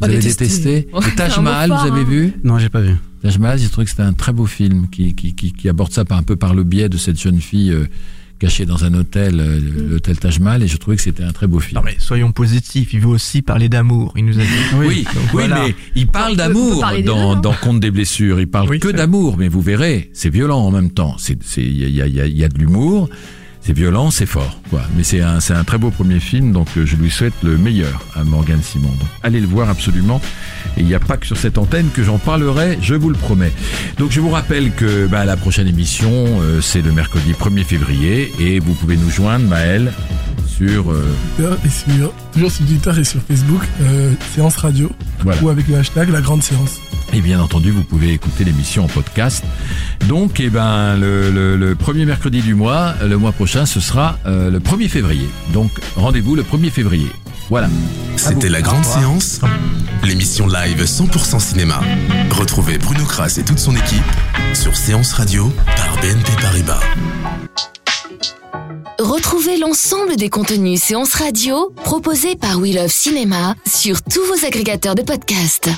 [0.00, 0.88] Vous avez détesté.
[1.16, 2.32] Taj Mahal, vous avez vu?
[2.42, 2.96] Non, j'ai pas vu.
[3.22, 5.92] Taj Mahal, j'ai trouvé que c'était un très beau film qui, qui, qui, qui aborde
[5.92, 7.86] ça par, un peu par le biais de cette jeune fille euh,
[8.38, 9.90] cachée dans un hôtel, euh, Mm.
[9.90, 11.78] l'hôtel Taj Mahal, et je trouvais que c'était un très beau film.
[11.78, 14.48] Non mais soyons positifs, il veut aussi parler d'amour, il nous a dit.
[14.78, 15.64] Oui, oui, Donc voilà.
[15.66, 18.40] mais il parle d'amour dans, dans Conte des blessures.
[18.40, 21.16] Il parle Oui, que d'amour, mais vous verrez, c'est violent en même temps.
[21.18, 22.58] C'est, c'est, il y a, il y a- il y a- il y a de
[22.58, 23.10] l'humour,
[23.62, 24.82] c'est violent, c'est fort, quoi.
[24.96, 27.58] Mais c'est un, c'est un très beau premier film, donc euh, je lui souhaite le
[27.58, 28.88] meilleur à Morgan Simon.
[28.88, 30.20] Donc, allez le voir absolument.
[30.76, 33.16] Et il n'y a pas que sur cette antenne que j'en parlerai, je vous le
[33.16, 33.52] promets.
[33.98, 38.32] Donc je vous rappelle que bah, la prochaine émission, euh, c'est le mercredi 1er février,
[38.38, 39.92] et vous pouvez nous joindre, Maël,
[40.46, 41.04] sur euh,
[41.36, 44.90] Twitter et sur, toujours sur Twitter et sur Facebook, euh, séance radio,
[45.20, 45.42] voilà.
[45.42, 46.80] ou avec le hashtag la grande séance.
[47.12, 49.42] Et bien entendu, vous pouvez écouter l'émission en podcast.
[50.06, 54.16] Donc, eh ben, le, le- le premier mercredi du mois, le mois prochain, ce sera
[54.26, 55.28] euh, le 1er février.
[55.52, 57.08] Donc, rendez-vous le 1er février.
[57.48, 57.68] Voilà.
[58.16, 59.40] C'était la grande séance,
[60.04, 61.80] l'émission live 100% cinéma.
[62.30, 64.04] Retrouvez Bruno Kras et toute son équipe
[64.54, 66.80] sur Séance Radio par BNP Paribas.
[69.00, 74.94] Retrouvez l'ensemble des contenus séances radio proposés par We Love Cinéma sur tous vos agrégateurs
[74.94, 75.70] de podcasts.